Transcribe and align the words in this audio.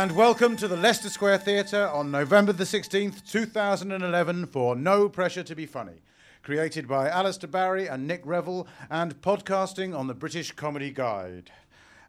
And 0.00 0.12
welcome 0.12 0.56
to 0.56 0.66
the 0.66 0.78
Leicester 0.78 1.10
Square 1.10 1.40
Theatre 1.40 1.86
on 1.88 2.10
November 2.10 2.54
the 2.54 2.64
16th, 2.64 3.30
2011, 3.30 4.46
for 4.46 4.74
No 4.74 5.10
Pressure 5.10 5.42
to 5.42 5.54
Be 5.54 5.66
Funny. 5.66 6.00
Created 6.42 6.88
by 6.88 7.10
Alistair 7.10 7.50
Barry 7.50 7.86
and 7.86 8.06
Nick 8.06 8.22
Revell, 8.24 8.66
and 8.88 9.20
podcasting 9.20 9.94
on 9.94 10.06
the 10.06 10.14
British 10.14 10.52
Comedy 10.52 10.90
Guide. 10.90 11.52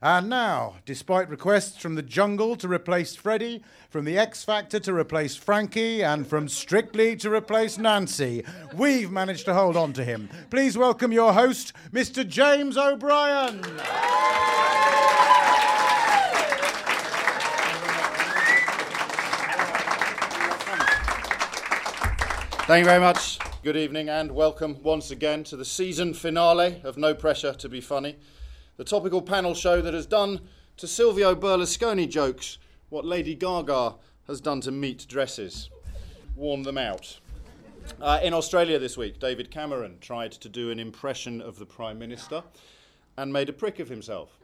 And 0.01 0.29
now, 0.29 0.75
despite 0.85 1.27
requests 1.27 1.81
from 1.81 1.95
the 1.95 2.01
Jungle 2.01 2.55
to 2.55 2.69
replace 2.69 3.13
Freddie, 3.13 3.61
from 3.89 4.05
the 4.05 4.17
X 4.17 4.45
Factor 4.45 4.79
to 4.79 4.93
replace 4.93 5.35
Frankie, 5.35 6.01
and 6.01 6.25
from 6.25 6.47
Strictly 6.47 7.17
to 7.17 7.29
replace 7.29 7.77
Nancy, 7.77 8.45
we've 8.73 9.11
managed 9.11 9.43
to 9.47 9.53
hold 9.53 9.75
on 9.75 9.91
to 9.91 10.05
him. 10.05 10.29
Please 10.49 10.77
welcome 10.77 11.11
your 11.11 11.33
host, 11.33 11.73
Mr. 11.91 12.25
James 12.25 12.77
O'Brien. 12.77 13.61
Thank 22.65 22.83
you 22.83 22.89
very 22.89 23.01
much. 23.01 23.39
Good 23.63 23.75
evening 23.75 24.07
and 24.07 24.31
welcome 24.31 24.81
once 24.83 25.09
again 25.09 25.43
to 25.45 25.57
the 25.57 25.65
season 25.65 26.13
finale 26.13 26.79
of 26.83 26.95
No 26.95 27.15
Pressure 27.15 27.53
to 27.53 27.67
Be 27.67 27.81
Funny, 27.81 28.17
the 28.77 28.83
topical 28.83 29.21
panel 29.21 29.55
show 29.55 29.81
that 29.81 29.95
has 29.95 30.05
done 30.05 30.41
to 30.77 30.87
Silvio 30.87 31.33
Berlusconi 31.33 32.07
jokes 32.07 32.59
what 32.89 33.03
Lady 33.03 33.33
Gaga 33.33 33.95
has 34.27 34.39
done 34.39 34.61
to 34.61 34.71
meat 34.71 35.07
dresses. 35.09 35.71
Worn 36.35 36.61
them 36.61 36.77
out. 36.77 37.19
Uh, 37.99 38.19
in 38.21 38.31
Australia 38.31 38.77
this 38.77 38.95
week, 38.95 39.19
David 39.19 39.49
Cameron 39.49 39.97
tried 39.99 40.31
to 40.33 40.47
do 40.47 40.69
an 40.69 40.79
impression 40.79 41.41
of 41.41 41.57
the 41.57 41.65
Prime 41.65 41.97
Minister 41.97 42.43
and 43.17 43.33
made 43.33 43.49
a 43.49 43.53
prick 43.53 43.79
of 43.79 43.89
himself. 43.89 44.37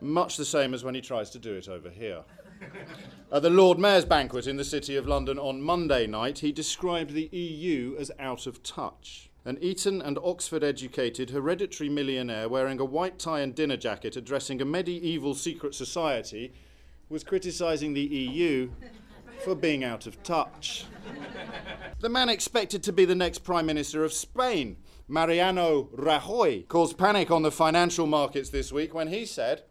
Much 0.00 0.36
the 0.36 0.44
same 0.44 0.74
as 0.74 0.84
when 0.84 0.94
he 0.94 1.00
tries 1.00 1.30
to 1.30 1.38
do 1.38 1.54
it 1.54 1.68
over 1.68 1.90
here. 1.90 2.22
At 3.32 3.42
the 3.42 3.50
Lord 3.50 3.78
Mayor's 3.78 4.04
banquet 4.04 4.46
in 4.46 4.56
the 4.56 4.64
City 4.64 4.96
of 4.96 5.06
London 5.06 5.38
on 5.38 5.60
Monday 5.60 6.06
night, 6.06 6.38
he 6.40 6.52
described 6.52 7.12
the 7.12 7.28
EU 7.32 7.96
as 7.98 8.10
out 8.18 8.46
of 8.46 8.62
touch. 8.62 9.30
An 9.44 9.58
Eton 9.60 10.02
and 10.02 10.18
Oxford 10.22 10.62
educated 10.62 11.30
hereditary 11.30 11.88
millionaire 11.88 12.48
wearing 12.48 12.80
a 12.80 12.84
white 12.84 13.18
tie 13.18 13.40
and 13.40 13.54
dinner 13.54 13.76
jacket 13.76 14.16
addressing 14.16 14.60
a 14.60 14.64
medieval 14.64 15.34
secret 15.34 15.74
society 15.74 16.52
was 17.08 17.24
criticising 17.24 17.94
the 17.94 18.00
EU 18.02 18.70
for 19.44 19.54
being 19.54 19.84
out 19.84 20.06
of 20.06 20.22
touch. 20.22 20.84
The 22.00 22.08
man 22.08 22.28
expected 22.28 22.82
to 22.84 22.92
be 22.92 23.04
the 23.04 23.14
next 23.14 23.38
Prime 23.38 23.66
Minister 23.66 24.04
of 24.04 24.12
Spain, 24.12 24.76
Mariano 25.06 25.88
Rajoy, 25.96 26.68
caused 26.68 26.98
panic 26.98 27.30
on 27.30 27.42
the 27.42 27.50
financial 27.50 28.06
markets 28.06 28.50
this 28.50 28.72
week 28.72 28.92
when 28.92 29.08
he 29.08 29.24
said, 29.24 29.62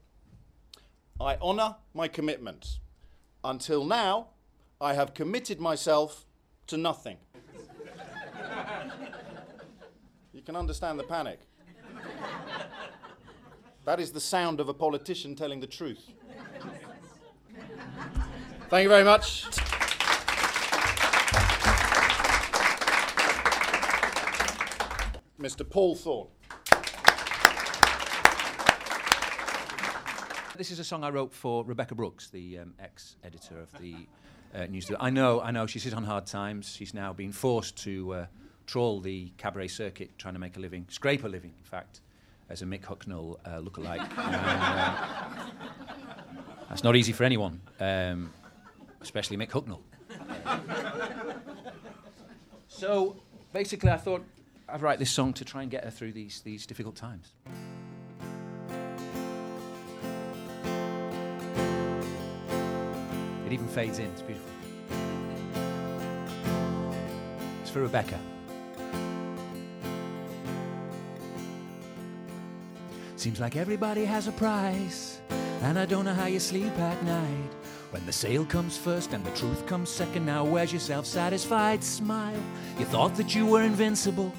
I 1.20 1.36
honour 1.38 1.76
my 1.94 2.08
commitments. 2.08 2.80
Until 3.44 3.84
now, 3.84 4.28
I 4.80 4.94
have 4.94 5.14
committed 5.16 5.60
myself 5.60 6.26
to 6.68 6.78
nothing. 6.78 7.18
you 10.32 10.42
can 10.42 10.56
understand 10.56 11.00
the 11.00 11.04
panic. 11.04 11.40
That 13.86 14.00
is 14.00 14.12
the 14.12 14.20
sound 14.20 14.60
of 14.60 14.70
a 14.70 14.74
politician 14.74 15.36
telling 15.36 15.60
the 15.60 15.68
truth. 15.68 16.08
Thank 18.70 18.84
you 18.84 18.90
very 18.90 19.04
much. 19.04 19.46
Mr. 25.40 25.68
Paul 25.68 25.96
Thorne. 25.96 26.28
This 30.58 30.72
is 30.72 30.80
a 30.80 30.84
song 30.84 31.04
I 31.04 31.12
wrote 31.12 31.36
for 31.36 31.64
Rebekah 31.64 31.94
Brooks, 31.94 32.30
the 32.30 32.58
um, 32.58 32.74
ex-editor 32.80 33.60
of 33.60 33.72
the 33.80 33.96
uh, 34.56 34.66
news. 34.66 34.90
I 35.00 35.12
know, 35.12 35.40
I 35.40 35.52
know, 35.52 35.68
she's 35.68 35.94
on 35.94 36.04
hard 36.04 36.26
times. 36.26 36.74
She's 36.76 36.96
now 36.96 37.14
been 37.14 37.32
forced 37.32 37.78
to 37.84 38.14
uh, 38.14 38.26
trawl 38.66 39.00
the 39.00 39.32
cabaret 39.38 39.68
circuit, 39.68 40.18
trying 40.18 40.34
to 40.34 40.40
make 40.40 40.58
a 40.58 40.60
living, 40.60 40.88
scrape 40.90 41.24
a 41.24 41.28
living, 41.28 41.54
in 41.56 41.64
fact, 41.64 42.02
as 42.50 42.64
a 42.64 42.66
Mick 42.66 42.82
Hucknall 42.82 43.38
uh, 43.46 43.60
lookalike. 43.60 44.00
uh, 44.18 45.46
that's 46.70 46.84
not 46.84 46.96
easy 46.96 47.12
for 47.12 47.24
anyone, 47.24 47.62
um, 47.80 48.34
especially 49.02 49.38
Mick 49.38 49.52
Hucknall. 49.52 49.82
so 52.68 53.16
basically, 53.54 53.92
I 53.92 53.98
thought 53.98 54.26
I'd 54.68 54.82
write 54.82 54.98
this 54.98 55.12
song 55.12 55.34
to 55.34 55.46
try 55.46 55.62
and 55.62 55.70
get 55.70 55.84
her 55.84 55.92
through 55.92 56.14
these 56.14 56.42
these 56.42 56.66
difficult 56.66 56.96
times. 56.96 57.34
It 63.48 63.54
even 63.54 63.68
fades 63.70 63.98
in. 64.00 64.08
It's 64.08 64.22
beautiful. 64.22 64.52
It's 67.62 67.70
for 67.70 67.82
Rebekah. 67.82 68.20
Seems 73.16 73.40
like 73.40 73.56
everybody 73.56 74.04
has 74.04 74.28
a 74.28 74.34
price, 74.34 75.22
and 75.62 75.80
I 75.80 75.86
don't 75.86 76.04
know 76.04 76.14
how 76.14 76.26
you 76.26 76.42
sleep 76.42 76.78
at 76.78 77.02
night. 77.06 77.52
When 77.92 78.06
the 78.06 78.12
sale 78.12 78.44
comes 78.44 78.78
first 78.78 79.14
and 79.14 79.24
the 79.24 79.32
truth 79.32 79.66
comes 79.66 79.90
second, 79.90 80.26
now 80.26 80.44
where's 80.44 80.74
your 80.74 80.82
self 80.82 81.06
satisfied 81.06 81.82
smile? 81.82 82.44
You 82.78 82.84
thought 82.84 83.16
that 83.16 83.34
you 83.34 83.46
were 83.46 83.62
invincible. 83.62 84.34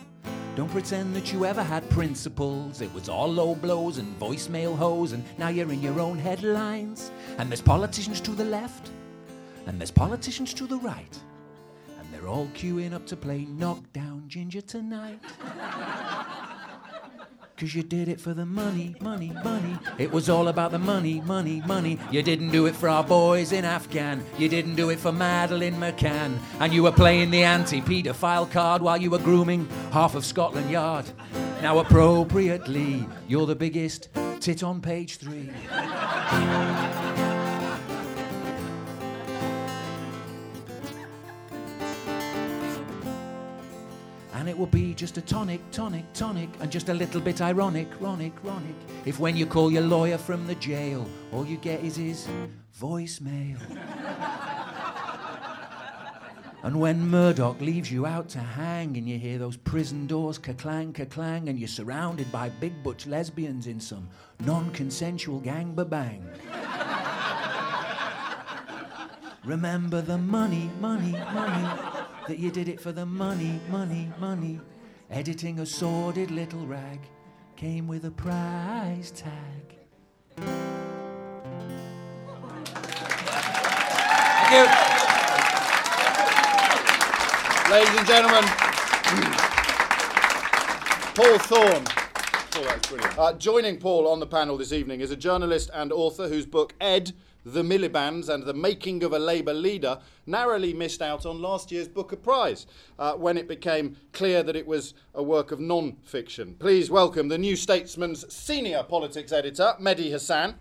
Don't 0.54 0.70
pretend 0.70 1.16
that 1.16 1.32
you 1.32 1.46
ever 1.46 1.62
had 1.62 1.88
principles. 1.88 2.82
It 2.82 2.92
was 2.92 3.08
all 3.08 3.32
low 3.32 3.54
blows 3.54 3.96
and 3.96 4.18
voicemail 4.20 4.76
hoes, 4.76 5.12
and 5.12 5.24
now 5.38 5.48
you're 5.48 5.72
in 5.72 5.80
your 5.80 5.98
own 5.98 6.18
headlines. 6.18 7.10
And 7.38 7.48
there's 7.48 7.62
politicians 7.62 8.20
to 8.22 8.32
the 8.32 8.44
left, 8.44 8.90
and 9.66 9.78
there's 9.80 9.90
politicians 9.90 10.54
to 10.54 10.66
the 10.66 10.78
right, 10.78 11.18
and 11.98 12.08
they're 12.12 12.28
all 12.28 12.48
queuing 12.54 12.92
up 12.92 13.06
to 13.06 13.16
play 13.16 13.44
Knockdown 13.44 14.24
Ginger 14.28 14.60
tonight. 14.60 15.20
Cause 17.58 17.74
you 17.74 17.82
did 17.82 18.06
it 18.06 18.20
for 18.20 18.34
the 18.34 18.46
money, 18.46 18.94
money, 19.00 19.32
money. 19.42 19.76
It 19.98 20.12
was 20.12 20.28
all 20.30 20.46
about 20.46 20.70
the 20.70 20.78
money, 20.78 21.20
money, 21.22 21.60
money. 21.66 21.98
You 22.12 22.22
didn't 22.22 22.50
do 22.50 22.66
it 22.66 22.76
for 22.76 22.88
our 22.88 23.02
boys 23.02 23.50
in 23.50 23.64
Afghan. 23.64 24.24
You 24.38 24.48
didn't 24.48 24.76
do 24.76 24.90
it 24.90 25.00
for 25.00 25.10
Madeleine 25.10 25.74
McCann. 25.74 26.38
And 26.60 26.72
you 26.72 26.84
were 26.84 26.92
playing 26.92 27.32
the 27.32 27.42
anti 27.42 27.80
paedophile 27.80 28.48
card 28.48 28.80
while 28.80 28.96
you 28.96 29.10
were 29.10 29.18
grooming 29.18 29.68
half 29.90 30.14
of 30.14 30.24
Scotland 30.24 30.70
Yard. 30.70 31.06
Now, 31.60 31.80
appropriately, 31.80 33.04
you're 33.26 33.46
the 33.46 33.56
biggest 33.56 34.08
tit 34.38 34.62
on 34.62 34.80
page 34.80 35.16
three. 35.16 35.50
And 44.48 44.56
it 44.56 44.58
will 44.58 44.66
be 44.66 44.94
just 44.94 45.18
a 45.18 45.20
tonic, 45.20 45.60
tonic, 45.72 46.10
tonic, 46.14 46.48
and 46.60 46.72
just 46.72 46.88
a 46.88 46.94
little 46.94 47.20
bit 47.20 47.42
ironic, 47.42 47.90
ronic, 48.00 48.32
ronic. 48.42 48.72
If 49.04 49.20
when 49.20 49.36
you 49.36 49.44
call 49.44 49.70
your 49.70 49.82
lawyer 49.82 50.16
from 50.16 50.46
the 50.46 50.54
jail, 50.54 51.06
all 51.32 51.44
you 51.44 51.58
get 51.58 51.84
is 51.84 51.96
his 51.96 52.26
voicemail. 52.80 53.60
and 56.62 56.80
when 56.80 57.10
Murdoch 57.10 57.60
leaves 57.60 57.92
you 57.92 58.06
out 58.06 58.30
to 58.30 58.38
hang, 58.38 58.96
and 58.96 59.06
you 59.06 59.18
hear 59.18 59.36
those 59.36 59.58
prison 59.58 60.06
doors 60.06 60.38
ka-clang, 60.38 60.94
ka-clang, 60.94 61.50
and 61.50 61.58
you're 61.58 61.68
surrounded 61.68 62.32
by 62.32 62.48
big 62.48 62.82
butch 62.82 63.06
lesbians 63.06 63.66
in 63.66 63.78
some 63.78 64.08
non-consensual 64.46 65.40
gang 65.40 65.74
bang. 65.74 66.26
Remember 69.44 70.00
the 70.00 70.16
money, 70.16 70.70
money, 70.80 71.12
money 71.34 71.87
that 72.28 72.38
you 72.38 72.50
did 72.50 72.68
it 72.68 72.78
for 72.78 72.92
the 72.92 73.06
money, 73.06 73.58
money, 73.70 74.12
money. 74.20 74.60
Editing 75.10 75.60
a 75.60 75.66
sordid 75.66 76.30
little 76.30 76.66
rag 76.66 77.00
came 77.56 77.88
with 77.88 78.04
a 78.04 78.10
price 78.10 79.10
tag. 79.10 79.78
Thank 80.36 80.50
you. 84.52 84.66
Ladies 87.72 87.96
and 87.96 88.06
gentlemen, 88.06 88.44
Paul 91.14 91.38
Thorne. 91.38 91.86
Oh, 92.56 92.64
that's 92.64 92.88
brilliant. 92.88 93.18
Uh, 93.18 93.32
joining 93.32 93.78
Paul 93.78 94.06
on 94.06 94.20
the 94.20 94.26
panel 94.26 94.58
this 94.58 94.72
evening 94.72 95.00
is 95.00 95.10
a 95.10 95.16
journalist 95.16 95.70
and 95.72 95.92
author 95.92 96.28
whose 96.28 96.44
book 96.44 96.74
Ed, 96.78 97.14
The 97.52 97.62
Miliband's 97.62 98.28
and 98.28 98.44
the 98.44 98.52
Making 98.52 99.02
of 99.04 99.14
a 99.14 99.18
Labour 99.18 99.54
Leader 99.54 100.00
narrowly 100.26 100.74
missed 100.74 101.00
out 101.00 101.24
on 101.24 101.40
last 101.40 101.72
year's 101.72 101.88
Booker 101.88 102.16
Prize 102.16 102.66
uh, 102.98 103.14
when 103.14 103.38
it 103.38 103.48
became 103.48 103.96
clear 104.12 104.42
that 104.42 104.54
it 104.54 104.66
was 104.66 104.92
a 105.14 105.22
work 105.22 105.50
of 105.50 105.58
non 105.58 105.96
fiction. 106.04 106.56
Please 106.58 106.90
welcome 106.90 107.28
the 107.28 107.38
New 107.38 107.56
Statesman's 107.56 108.30
senior 108.30 108.82
politics 108.82 109.32
editor, 109.32 109.72
Mehdi 109.80 110.10
Hasan. 110.10 110.56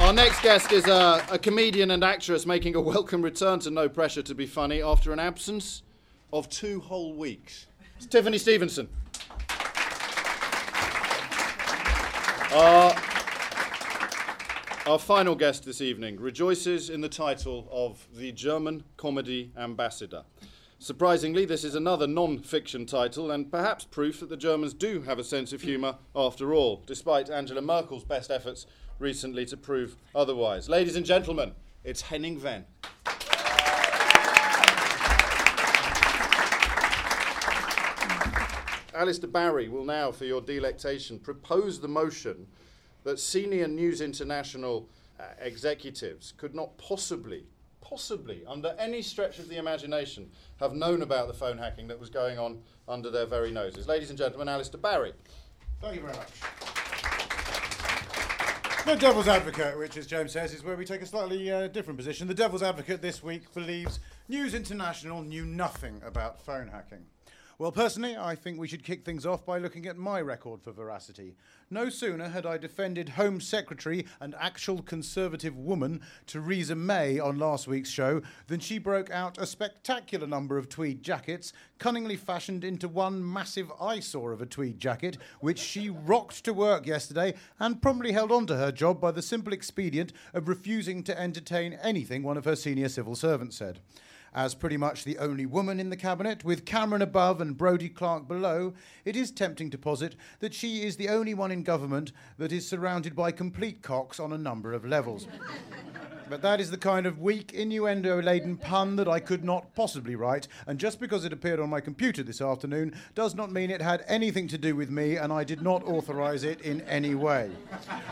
Our 0.00 0.12
next 0.12 0.42
guest 0.42 0.72
is 0.72 0.86
a, 0.86 1.24
a 1.30 1.38
comedian 1.38 1.92
and 1.92 2.04
actress 2.04 2.44
making 2.44 2.74
a 2.74 2.80
welcome 2.82 3.22
return 3.22 3.60
to 3.60 3.70
No 3.70 3.88
Pressure 3.88 4.20
to 4.20 4.34
Be 4.34 4.44
Funny 4.44 4.82
after 4.82 5.10
an 5.10 5.18
absence 5.18 5.84
of 6.34 6.50
two 6.50 6.80
whole 6.80 7.14
weeks. 7.14 7.64
It's 7.96 8.04
Tiffany 8.04 8.36
Stevenson. 8.36 8.90
Our, 12.54 12.94
our 14.86 14.98
final 15.00 15.34
guest 15.34 15.64
this 15.64 15.80
evening 15.80 16.20
rejoices 16.20 16.88
in 16.88 17.00
the 17.00 17.08
title 17.08 17.66
of 17.72 18.06
the 18.16 18.30
German 18.30 18.84
Comedy 18.96 19.50
Ambassador. 19.58 20.22
Surprisingly, 20.78 21.46
this 21.46 21.64
is 21.64 21.74
another 21.74 22.06
non 22.06 22.38
fiction 22.38 22.86
title 22.86 23.32
and 23.32 23.50
perhaps 23.50 23.84
proof 23.84 24.20
that 24.20 24.28
the 24.28 24.36
Germans 24.36 24.72
do 24.72 25.02
have 25.02 25.18
a 25.18 25.24
sense 25.24 25.52
of 25.52 25.62
humour 25.62 25.96
after 26.14 26.54
all, 26.54 26.84
despite 26.86 27.28
Angela 27.28 27.60
Merkel's 27.60 28.04
best 28.04 28.30
efforts 28.30 28.66
recently 29.00 29.44
to 29.46 29.56
prove 29.56 29.96
otherwise. 30.14 30.68
Ladies 30.68 30.94
and 30.94 31.04
gentlemen, 31.04 31.54
it's 31.82 32.02
Henning 32.02 32.38
Wehn. 32.40 32.66
Alistair 38.94 39.28
Barry 39.28 39.68
will 39.68 39.84
now, 39.84 40.12
for 40.12 40.24
your 40.24 40.40
delectation, 40.40 41.18
propose 41.18 41.80
the 41.80 41.88
motion 41.88 42.46
that 43.02 43.18
senior 43.18 43.66
News 43.66 44.00
International 44.00 44.88
uh, 45.18 45.24
executives 45.40 46.32
could 46.36 46.54
not 46.54 46.76
possibly, 46.78 47.44
possibly, 47.80 48.42
under 48.46 48.74
any 48.78 49.02
stretch 49.02 49.38
of 49.38 49.48
the 49.48 49.56
imagination, 49.56 50.30
have 50.60 50.74
known 50.74 51.02
about 51.02 51.26
the 51.26 51.34
phone 51.34 51.58
hacking 51.58 51.88
that 51.88 51.98
was 51.98 52.08
going 52.08 52.38
on 52.38 52.60
under 52.88 53.10
their 53.10 53.26
very 53.26 53.50
noses. 53.50 53.88
Ladies 53.88 54.10
and 54.10 54.18
gentlemen, 54.18 54.48
Alistair 54.48 54.80
Barry. 54.80 55.12
Thank 55.80 55.96
you 55.96 56.00
very 56.02 56.14
much. 56.14 56.28
The 58.86 58.96
Devil's 58.96 59.28
Advocate, 59.28 59.78
which, 59.78 59.96
as 59.96 60.06
James 60.06 60.32
says, 60.32 60.52
is 60.52 60.62
where 60.62 60.76
we 60.76 60.84
take 60.84 61.00
a 61.00 61.06
slightly 61.06 61.50
uh, 61.50 61.68
different 61.68 61.98
position. 61.98 62.28
The 62.28 62.34
Devil's 62.34 62.62
Advocate 62.62 63.00
this 63.00 63.22
week 63.22 63.52
believes 63.54 63.98
News 64.28 64.54
International 64.54 65.22
knew 65.22 65.46
nothing 65.46 66.00
about 66.04 66.40
phone 66.40 66.68
hacking. 66.68 67.06
Well, 67.56 67.70
personally, 67.70 68.16
I 68.16 68.34
think 68.34 68.58
we 68.58 68.66
should 68.66 68.82
kick 68.82 69.04
things 69.04 69.24
off 69.24 69.46
by 69.46 69.58
looking 69.58 69.86
at 69.86 69.96
my 69.96 70.20
record 70.20 70.60
for 70.60 70.72
veracity. 70.72 71.36
No 71.70 71.88
sooner 71.88 72.28
had 72.28 72.44
I 72.44 72.58
defended 72.58 73.10
Home 73.10 73.40
Secretary 73.40 74.06
and 74.18 74.34
actual 74.40 74.82
Conservative 74.82 75.56
woman 75.56 76.00
Theresa 76.26 76.74
May 76.74 77.20
on 77.20 77.38
last 77.38 77.68
week's 77.68 77.90
show 77.90 78.22
than 78.48 78.58
she 78.58 78.78
broke 78.78 79.08
out 79.10 79.38
a 79.38 79.46
spectacular 79.46 80.26
number 80.26 80.58
of 80.58 80.68
tweed 80.68 81.04
jackets, 81.04 81.52
cunningly 81.78 82.16
fashioned 82.16 82.64
into 82.64 82.88
one 82.88 83.24
massive 83.24 83.70
eyesore 83.80 84.32
of 84.32 84.42
a 84.42 84.46
tweed 84.46 84.80
jacket, 84.80 85.16
which 85.38 85.60
she 85.60 85.88
rocked 85.88 86.44
to 86.44 86.52
work 86.52 86.88
yesterday 86.88 87.34
and 87.60 87.80
promptly 87.80 88.10
held 88.10 88.32
on 88.32 88.46
to 88.46 88.56
her 88.56 88.72
job 88.72 89.00
by 89.00 89.12
the 89.12 89.22
simple 89.22 89.52
expedient 89.52 90.12
of 90.32 90.48
refusing 90.48 91.04
to 91.04 91.16
entertain 91.16 91.74
anything 91.74 92.24
one 92.24 92.36
of 92.36 92.46
her 92.46 92.56
senior 92.56 92.88
civil 92.88 93.14
servants 93.14 93.56
said. 93.56 93.78
As 94.34 94.56
pretty 94.56 94.76
much 94.76 95.04
the 95.04 95.18
only 95.18 95.46
woman 95.46 95.78
in 95.78 95.90
the 95.90 95.96
cabinet, 95.96 96.44
with 96.44 96.64
Cameron 96.64 97.02
above 97.02 97.40
and 97.40 97.56
Brodie 97.56 97.88
Clark 97.88 98.26
below, 98.26 98.74
it 99.04 99.14
is 99.14 99.30
tempting 99.30 99.70
to 99.70 99.78
posit 99.78 100.16
that 100.40 100.52
she 100.52 100.82
is 100.82 100.96
the 100.96 101.08
only 101.08 101.34
one 101.34 101.52
in 101.52 101.62
government 101.62 102.10
that 102.36 102.50
is 102.50 102.68
surrounded 102.68 103.14
by 103.14 103.30
complete 103.30 103.80
cocks 103.80 104.18
on 104.18 104.32
a 104.32 104.38
number 104.38 104.72
of 104.72 104.84
levels. 104.84 105.28
But 106.28 106.42
that 106.42 106.60
is 106.60 106.70
the 106.70 106.78
kind 106.78 107.06
of 107.06 107.20
weak, 107.20 107.52
innuendo 107.52 108.20
laden 108.20 108.56
pun 108.56 108.96
that 108.96 109.08
I 109.08 109.20
could 109.20 109.44
not 109.44 109.74
possibly 109.74 110.16
write, 110.16 110.48
and 110.66 110.78
just 110.78 110.98
because 110.98 111.24
it 111.24 111.32
appeared 111.32 111.60
on 111.60 111.68
my 111.68 111.80
computer 111.80 112.22
this 112.22 112.40
afternoon 112.40 112.94
does 113.14 113.34
not 113.34 113.52
mean 113.52 113.70
it 113.70 113.82
had 113.82 114.04
anything 114.08 114.48
to 114.48 114.58
do 114.58 114.74
with 114.74 114.90
me, 114.90 115.16
and 115.16 115.32
I 115.32 115.44
did 115.44 115.60
not 115.60 115.84
authorise 115.84 116.42
it 116.42 116.60
in 116.62 116.80
any 116.82 117.14
way. 117.14 117.50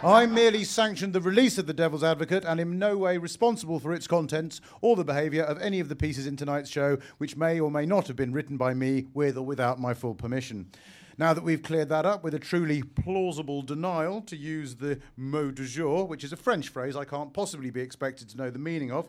I 0.03 0.27
merely 0.27 0.65
sanctioned 0.65 1.15
the 1.15 1.21
release 1.21 1.57
of 1.57 1.67
The 1.67 1.73
Devil's 1.73 2.05
Advocate 2.05 2.45
and 2.45 2.61
am 2.61 2.79
no 2.79 2.99
way 2.99 3.17
responsible 3.17 3.81
for 3.81 3.95
its 3.95 4.07
contents 4.07 4.61
or 4.83 4.95
the 4.95 5.05
behaviour 5.05 5.43
of 5.43 5.61
any 5.61 5.81
of 5.81 5.89
the 5.89 5.97
pieces 6.13 6.27
in 6.27 6.37
tonight's 6.37 6.69
show, 6.69 6.99
which 7.17 7.39
may 7.39 7.59
or 7.59 7.71
may 7.71 7.87
not 7.87 8.07
have 8.07 8.17
been 8.17 8.35
written 8.35 8.59
by 8.59 8.75
me 8.75 9.07
with 9.15 9.39
or 9.39 9.47
without 9.47 9.81
my 9.81 9.95
full 9.95 10.15
permission. 10.15 10.67
Now 11.17 11.33
that 11.33 11.43
we've 11.43 11.63
cleared 11.63 11.89
that 11.89 12.05
up 12.05 12.23
with 12.23 12.35
a 12.35 12.39
truly 12.39 12.83
plausible 12.83 13.63
denial, 13.63 14.21
to 14.21 14.37
use 14.37 14.75
the 14.75 15.01
mot 15.17 15.55
du 15.55 15.65
jour, 15.65 16.05
which 16.05 16.23
is 16.23 16.31
a 16.31 16.37
French 16.37 16.69
phrase 16.69 16.97
I 16.97 17.07
can't 17.07 17.33
possibly 17.33 17.71
be 17.71 17.81
expected 17.81 18.29
to 18.29 18.37
know 18.37 18.51
the 18.51 18.59
meaning 18.59 18.93
of, 18.93 19.09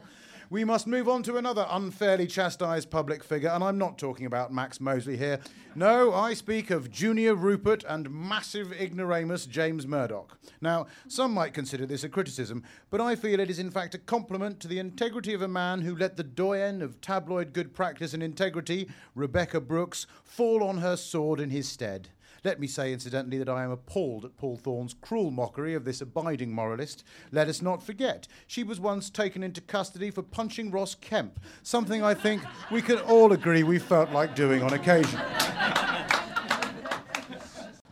we 0.53 0.63
must 0.63 0.85
move 0.85 1.09
on 1.09 1.23
to 1.23 1.37
another 1.37 1.65
unfairly 1.67 2.27
chastised 2.27 2.91
public 2.91 3.23
figure, 3.23 3.49
and 3.49 3.63
I'm 3.63 3.79
not 3.79 3.97
talking 3.97 4.27
about 4.27 4.53
Max 4.53 4.79
Mosley 4.79 5.17
here. 5.17 5.39
No, 5.73 6.13
I 6.13 6.35
speak 6.35 6.69
of 6.69 6.91
Junior 6.91 7.33
Rupert 7.33 7.83
and 7.89 8.07
massive 8.11 8.71
ignoramus 8.71 9.47
James 9.47 9.87
Murdoch. 9.87 10.37
Now, 10.61 10.85
some 11.07 11.33
might 11.33 11.55
consider 11.55 11.87
this 11.87 12.03
a 12.03 12.09
criticism, 12.09 12.61
but 12.91 13.01
I 13.01 13.15
feel 13.15 13.39
it 13.39 13.49
is 13.49 13.57
in 13.57 13.71
fact 13.71 13.95
a 13.95 13.97
compliment 13.97 14.59
to 14.59 14.67
the 14.67 14.77
integrity 14.77 15.33
of 15.33 15.41
a 15.41 15.47
man 15.47 15.81
who 15.81 15.95
let 15.95 16.17
the 16.17 16.23
doyen 16.23 16.83
of 16.83 17.01
tabloid 17.01 17.51
good 17.51 17.73
practice 17.73 18.13
and 18.13 18.21
integrity, 18.21 18.87
Rebekah 19.15 19.61
Brooks, 19.61 20.05
fall 20.23 20.63
on 20.63 20.77
her 20.77 20.95
sword 20.95 21.39
in 21.39 21.49
his 21.49 21.67
stead. 21.67 22.09
Let 22.43 22.59
me 22.59 22.67
say, 22.67 22.91
incidentally, 22.91 23.37
that 23.37 23.47
I 23.47 23.63
am 23.63 23.71
appalled 23.71 24.25
at 24.25 24.35
Paul 24.35 24.57
Thorne's 24.57 24.93
cruel 24.93 25.31
mockery 25.31 25.73
of 25.73 25.85
this 25.85 26.01
abiding 26.01 26.53
moralist. 26.53 27.05
Let 27.31 27.47
us 27.47 27.61
not 27.61 27.81
forget, 27.81 28.27
she 28.47 28.63
was 28.63 28.81
once 28.81 29.09
taken 29.09 29.43
into 29.43 29.61
custody 29.61 30.11
for 30.11 30.23
punching 30.23 30.69
Ross 30.69 30.93
Kemp, 30.93 31.39
something 31.61 32.03
I 32.03 32.13
think 32.13 32.43
we 32.69 32.81
can 32.81 32.99
all 32.99 33.31
agree 33.31 33.63
we 33.63 33.79
felt 33.79 34.11
like 34.11 34.35
doing 34.35 34.61
on 34.61 34.73
occasion. 34.73 35.21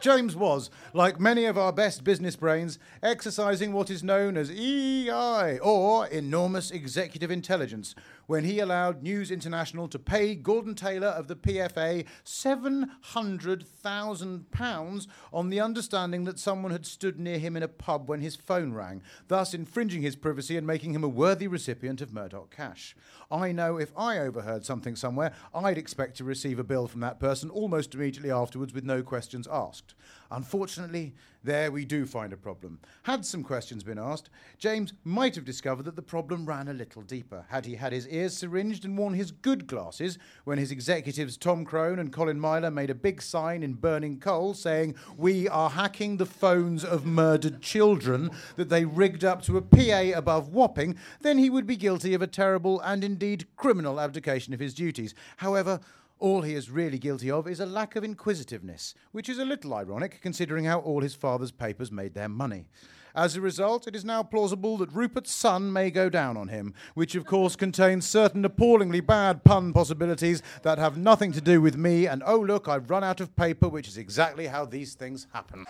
James 0.01 0.35
was, 0.35 0.69
like 0.93 1.19
many 1.19 1.45
of 1.45 1.57
our 1.57 1.71
best 1.71 2.03
business 2.03 2.35
brains, 2.35 2.79
exercising 3.03 3.73
what 3.73 3.89
is 3.89 4.03
known 4.03 4.37
as 4.37 4.51
EI, 4.51 5.57
or 5.59 6.05
enormous 6.07 6.71
executive 6.71 7.31
intelligence, 7.31 7.95
when 8.27 8.43
he 8.43 8.59
allowed 8.59 9.01
News 9.01 9.31
International 9.31 9.87
to 9.87 9.97
pay 9.97 10.35
Gordon 10.35 10.75
Taylor 10.75 11.07
of 11.07 11.27
the 11.27 11.35
PFA 11.35 12.05
£700,000 12.23 15.07
on 15.33 15.49
the 15.49 15.59
understanding 15.59 16.25
that 16.25 16.37
someone 16.39 16.71
had 16.71 16.85
stood 16.85 17.19
near 17.19 17.39
him 17.39 17.57
in 17.57 17.63
a 17.63 17.67
pub 17.67 18.07
when 18.07 18.21
his 18.21 18.35
phone 18.35 18.73
rang, 18.73 19.01
thus 19.27 19.51
infringing 19.53 20.03
his 20.03 20.15
privacy 20.15 20.55
and 20.55 20.67
making 20.67 20.93
him 20.93 21.03
a 21.03 21.09
worthy 21.09 21.47
recipient 21.47 22.01
of 22.01 22.13
Murdoch 22.13 22.55
cash. 22.55 22.95
I 23.31 23.51
know 23.51 23.77
if 23.77 23.91
I 23.97 24.19
overheard 24.19 24.63
something 24.65 24.95
somewhere, 24.95 25.33
I'd 25.53 25.77
expect 25.77 26.17
to 26.17 26.23
receive 26.23 26.59
a 26.59 26.63
bill 26.63 26.87
from 26.87 27.01
that 27.01 27.19
person 27.19 27.49
almost 27.49 27.95
immediately 27.95 28.31
afterwards 28.31 28.73
with 28.73 28.83
no 28.83 29.03
questions 29.03 29.47
asked. 29.51 29.93
Unfortunately, 30.31 31.13
there 31.43 31.71
we 31.71 31.83
do 31.83 32.05
find 32.05 32.31
a 32.31 32.37
problem. 32.37 32.79
Had 33.03 33.25
some 33.25 33.43
questions 33.43 33.83
been 33.83 33.99
asked, 33.99 34.29
James 34.57 34.93
might 35.03 35.35
have 35.35 35.43
discovered 35.43 35.83
that 35.83 35.95
the 35.95 36.01
problem 36.01 36.45
ran 36.45 36.69
a 36.69 36.73
little 36.73 37.01
deeper. 37.01 37.45
Had 37.49 37.65
he 37.65 37.75
had 37.75 37.91
his 37.91 38.07
ears 38.07 38.37
syringed 38.37 38.85
and 38.85 38.97
worn 38.97 39.13
his 39.13 39.31
good 39.31 39.67
glasses 39.67 40.17
when 40.45 40.57
his 40.57 40.71
executives 40.71 41.35
Tom 41.35 41.65
Crone 41.65 41.99
and 41.99 42.13
Colin 42.13 42.39
Myler 42.39 42.71
made 42.71 42.89
a 42.89 42.95
big 42.95 43.21
sign 43.21 43.61
in 43.61 43.73
burning 43.73 44.19
coal 44.19 44.53
saying, 44.53 44.95
We 45.17 45.49
are 45.49 45.71
hacking 45.71 46.17
the 46.17 46.25
phones 46.25 46.85
of 46.85 47.05
murdered 47.05 47.61
children 47.61 48.31
that 48.55 48.69
they 48.69 48.85
rigged 48.85 49.25
up 49.25 49.41
to 49.43 49.57
a 49.57 49.61
PA 49.61 50.17
above 50.17 50.53
Wapping, 50.53 50.95
then 51.21 51.39
he 51.39 51.49
would 51.49 51.67
be 51.67 51.75
guilty 51.75 52.13
of 52.13 52.21
a 52.21 52.27
terrible 52.27 52.79
and 52.81 53.03
indeed 53.03 53.47
criminal 53.57 53.99
abdication 53.99 54.53
of 54.53 54.59
his 54.59 54.73
duties. 54.73 55.13
However, 55.37 55.81
all 56.21 56.43
he 56.43 56.53
is 56.53 56.69
really 56.69 56.99
guilty 56.99 57.31
of 57.31 57.47
is 57.47 57.59
a 57.59 57.65
lack 57.65 57.95
of 57.95 58.03
inquisitiveness, 58.03 58.93
which 59.11 59.27
is 59.27 59.39
a 59.39 59.45
little 59.45 59.73
ironic 59.73 60.21
considering 60.21 60.65
how 60.65 60.79
all 60.79 61.01
his 61.01 61.15
father's 61.15 61.51
papers 61.51 61.91
made 61.91 62.13
their 62.13 62.29
money. 62.29 62.67
As 63.15 63.35
a 63.35 63.41
result, 63.41 63.87
it 63.87 63.95
is 63.95 64.05
now 64.05 64.23
plausible 64.23 64.77
that 64.77 64.93
Rupert's 64.93 65.33
son 65.33 65.73
may 65.73 65.89
go 65.91 66.09
down 66.09 66.37
on 66.37 66.47
him, 66.47 66.73
which 66.93 67.15
of 67.15 67.25
course 67.25 67.55
contains 67.55 68.07
certain 68.07 68.45
appallingly 68.45 69.01
bad 69.01 69.43
pun 69.43 69.73
possibilities 69.73 70.41
that 70.61 70.77
have 70.77 70.95
nothing 70.95 71.31
to 71.33 71.41
do 71.41 71.59
with 71.59 71.75
me, 71.75 72.05
and 72.05 72.23
oh 72.25 72.39
look, 72.39 72.69
I've 72.69 72.89
run 72.89 73.03
out 73.03 73.19
of 73.19 73.35
paper, 73.35 73.67
which 73.67 73.87
is 73.87 73.97
exactly 73.97 74.47
how 74.47 74.63
these 74.63 74.93
things 74.93 75.27
happen. 75.33 75.65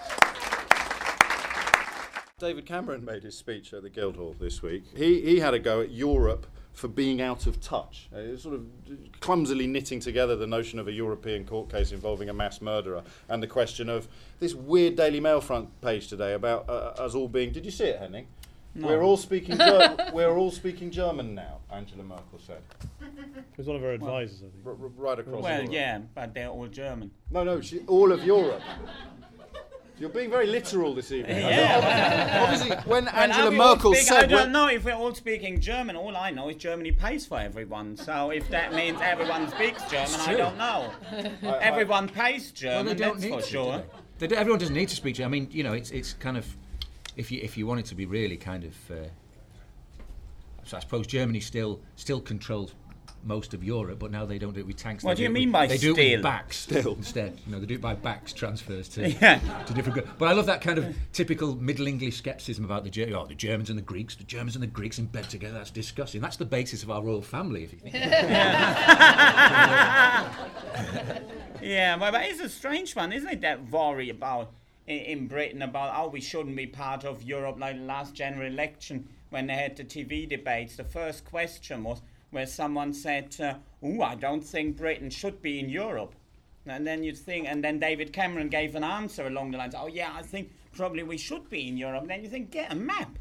David 2.38 2.66
Cameron 2.66 3.06
made 3.06 3.24
his 3.24 3.38
speech 3.38 3.74
at 3.74 3.84
the 3.84 3.90
Guildhall 3.90 4.36
this 4.40 4.62
week. 4.62 4.84
He, 4.96 5.22
he 5.22 5.40
had 5.40 5.54
a 5.54 5.60
go 5.60 5.80
at 5.80 5.92
Europe 5.92 6.46
for 6.74 6.88
being 6.88 7.22
out 7.22 7.48
of 7.48 7.60
touch. 7.62 8.08
Uh, 8.16 8.38
sort 8.38 8.56
of 8.56 8.66
clumsily 9.20 9.68
knitting 9.68 10.00
together 10.00 10.36
the 10.36 10.48
notion 10.48 10.80
of 10.80 10.88
a 10.88 10.92
European 10.92 11.46
court 11.46 11.70
case 11.70 11.92
involving 11.92 12.30
a 12.30 12.34
mass 12.34 12.62
murderer 12.62 13.04
and 13.30 13.44
the 13.44 13.48
question 13.48 13.90
of 13.90 14.08
this 14.40 14.54
weird 14.54 14.96
Daily 14.96 15.20
Mail 15.20 15.42
front 15.42 15.70
page 15.82 16.08
today 16.08 16.34
about 16.34 16.70
uh, 16.70 16.94
us 16.98 17.14
all 17.14 17.28
being. 17.28 17.52
Did 17.52 17.66
you 17.66 17.72
see 17.72 17.86
it, 17.86 18.00
Henning? 18.00 18.28
No. 18.74 18.88
We're 18.88 19.04
all 19.04 19.18
speaking. 19.18 19.58
Ger- 19.58 19.98
we're 20.14 20.34
all 20.38 20.50
speaking 20.50 20.92
German 20.92 21.36
now. 21.36 21.58
Angela 21.72 22.04
Merkel 22.04 22.40
said. 22.40 22.62
It 23.02 23.58
was 23.58 23.68
one 23.68 23.76
of 23.76 23.82
her 23.82 23.92
advisors, 23.92 24.44
I 24.44 24.50
think. 24.50 24.66
R- 24.66 24.72
r- 24.72 24.78
right 24.96 25.20
across. 25.20 25.44
Well, 25.44 25.58
Europe. 25.58 25.74
yeah, 25.74 26.00
but 26.16 26.34
they're 26.34 26.48
all 26.48 26.68
German. 26.68 27.12
No, 27.30 27.44
no, 27.44 27.60
she, 27.60 27.80
all 27.88 28.14
of 28.14 28.24
Europe. 28.24 28.62
You're 30.02 30.10
being 30.10 30.32
very 30.32 30.48
literal 30.48 30.96
this 30.96 31.12
evening. 31.12 31.38
Yeah. 31.52 32.40
Obviously, 32.42 32.76
when 32.92 33.06
Well, 33.06 33.14
Angela 33.16 33.50
are 33.50 33.52
Merkel 33.52 33.94
speak- 33.94 34.08
said, 34.08 34.24
I 34.24 34.26
don't 34.26 34.52
know 34.52 34.68
if 34.68 34.84
we're 34.84 34.96
all 34.96 35.14
speaking 35.14 35.60
German. 35.62 35.96
All 35.96 36.18
I 36.18 36.32
know 36.32 36.50
is 36.50 36.56
Germany 36.56 36.92
pays 36.92 37.28
for 37.28 37.40
everyone. 37.40 37.96
So 37.96 38.32
if 38.32 38.50
that 38.50 38.74
means 38.74 39.00
everyone 39.00 39.48
speaks 39.52 39.84
German, 39.92 40.20
I 40.22 40.34
don't 40.34 40.58
know. 40.58 40.92
everyone 41.62 42.08
pays 42.10 42.46
Well, 42.64 42.74
German, 42.74 42.86
they 42.98 43.04
don't 43.04 43.14
that's 43.20 43.24
need 43.24 43.30
for 43.30 43.42
to, 43.42 43.46
do 43.46 43.52
sure. 43.52 43.78
they? 43.78 43.84
They 44.18 44.28
do- 44.28 44.36
everyone 44.36 44.60
doesn't 44.60 44.74
need 44.74 44.90
to 44.90 44.96
speak 44.96 45.16
German. 45.18 45.30
I 45.30 45.40
mean, 45.42 45.50
you 45.52 45.64
know, 45.64 45.74
it's 45.74 45.92
it's 45.92 46.14
kind 46.14 46.36
of 46.36 46.48
if 47.16 47.32
you 47.32 47.40
if 47.44 47.56
you 47.56 47.68
want 47.68 47.82
it 47.82 47.86
to 47.88 47.96
be 47.96 48.08
really 48.08 48.38
kind 48.38 48.64
of. 48.64 48.76
Uh, 48.90 48.96
so 50.64 50.78
I 50.78 50.80
suppose 50.80 51.06
Germany 51.06 51.42
still 51.42 51.80
still 51.96 52.22
controls 52.22 52.74
most 53.24 53.54
of 53.54 53.64
Europe, 53.64 54.00
but 54.00 54.12
now 54.12 54.26
they 54.26 54.38
don't 54.40 54.54
do 54.54 54.60
it 54.62 54.68
with 54.68 54.78
tanks. 54.78 55.04
What 55.04 55.12
they 55.12 55.16
do 55.18 55.24
you 55.24 55.30
it 55.30 55.34
mean 55.34 55.50
with, 55.50 55.54
by 55.54 55.68
They 55.68 55.78
do 55.78 55.92
it 55.92 55.96
still? 55.96 56.12
with 56.18 56.22
backs 56.24 56.58
still 56.58 56.94
instead. 56.96 57.40
You 57.46 57.52
know, 57.54 57.60
they 57.60 57.66
do 57.66 57.76
it 57.76 57.82
by 57.82 57.94
backs 57.96 58.34
transfers 58.34 58.88
to, 58.90 59.10
Yeah. 59.22 59.40
to 59.66 59.74
different. 59.74 60.00
gr- 60.06 60.12
But 60.18 60.28
I 60.30 60.34
love 60.34 60.46
that 60.48 60.62
kind 60.62 60.78
of 60.80 60.96
typical 61.14 61.56
Middle 61.56 61.88
English 61.88 62.18
skepticism 62.18 62.66
about 62.66 62.84
the 62.84 62.90
Ger- 62.90 63.16
oh, 63.16 63.26
the 63.28 63.36
Germans 63.36 63.70
and 63.70 63.78
the 63.78 63.84
Greeks. 63.84 64.16
The 64.16 64.24
Germans 64.24 64.56
and 64.56 64.64
the 64.64 64.68
Greeks 64.68 64.98
in 65.00 65.06
bed 65.06 65.30
together. 65.30 65.54
That's 65.56 65.72
disgusting. 65.72 66.22
That's 66.22 66.38
the 66.38 66.46
basis 66.46 66.84
of 66.84 66.92
our 66.92 67.02
royal 67.02 67.22
family. 67.22 67.64
If 67.64 67.74
you 67.74 67.80
think. 67.80 67.96
Yeah, 71.64 71.98
well, 71.98 72.12
but 72.12 72.24
it's 72.26 72.40
a 72.40 72.50
strange 72.50 72.96
one, 72.96 73.14
isn't 73.14 73.30
it? 73.30 73.42
That 73.42 73.70
worry 73.70 74.10
about 74.10 74.52
in, 74.88 74.98
in 74.98 75.28
Britain 75.28 75.62
about 75.62 75.94
oh 75.96 76.08
we 76.10 76.20
shouldn't 76.22 76.56
be 76.56 76.66
part 76.66 77.04
of 77.06 77.22
Europe 77.22 77.58
like 77.60 77.78
the 77.78 77.84
last 77.84 78.16
general 78.16 78.48
election 78.48 79.08
when 79.30 79.46
they 79.48 79.54
had 79.54 79.78
the 79.78 79.84
TV 79.84 80.28
debates. 80.28 80.76
The 80.76 80.84
first 80.84 81.24
question 81.26 81.84
was 81.84 82.02
where 82.32 82.48
someone 82.48 82.94
said, 82.94 83.36
uh, 83.40 83.54
"Oh, 83.84 84.02
I 84.02 84.16
don't 84.16 84.44
think 84.44 84.78
Britain 84.78 85.10
should 85.10 85.42
be 85.42 85.60
in 85.60 85.70
Europe." 85.70 86.16
And 86.66 86.86
then 86.86 87.04
you'd 87.04 87.18
think, 87.18 87.48
and 87.48 87.64
then 87.64 87.80
David 87.80 88.14
Cameron 88.14 88.50
gave 88.50 88.76
an 88.76 88.84
answer 88.84 89.28
along 89.28 89.52
the 89.52 89.58
lines, 89.58 89.76
"Oh 89.76 89.88
yeah, 89.88 90.12
I 90.14 90.22
think 90.22 90.52
probably 90.74 91.04
we 91.04 91.18
should 91.18 91.50
be 91.50 91.68
in 91.68 91.78
Europe." 91.78 92.02
And 92.02 92.10
then 92.10 92.24
you 92.24 92.30
think, 92.30 92.52
get 92.52 92.72
a 92.72 92.76
map. 92.76 93.18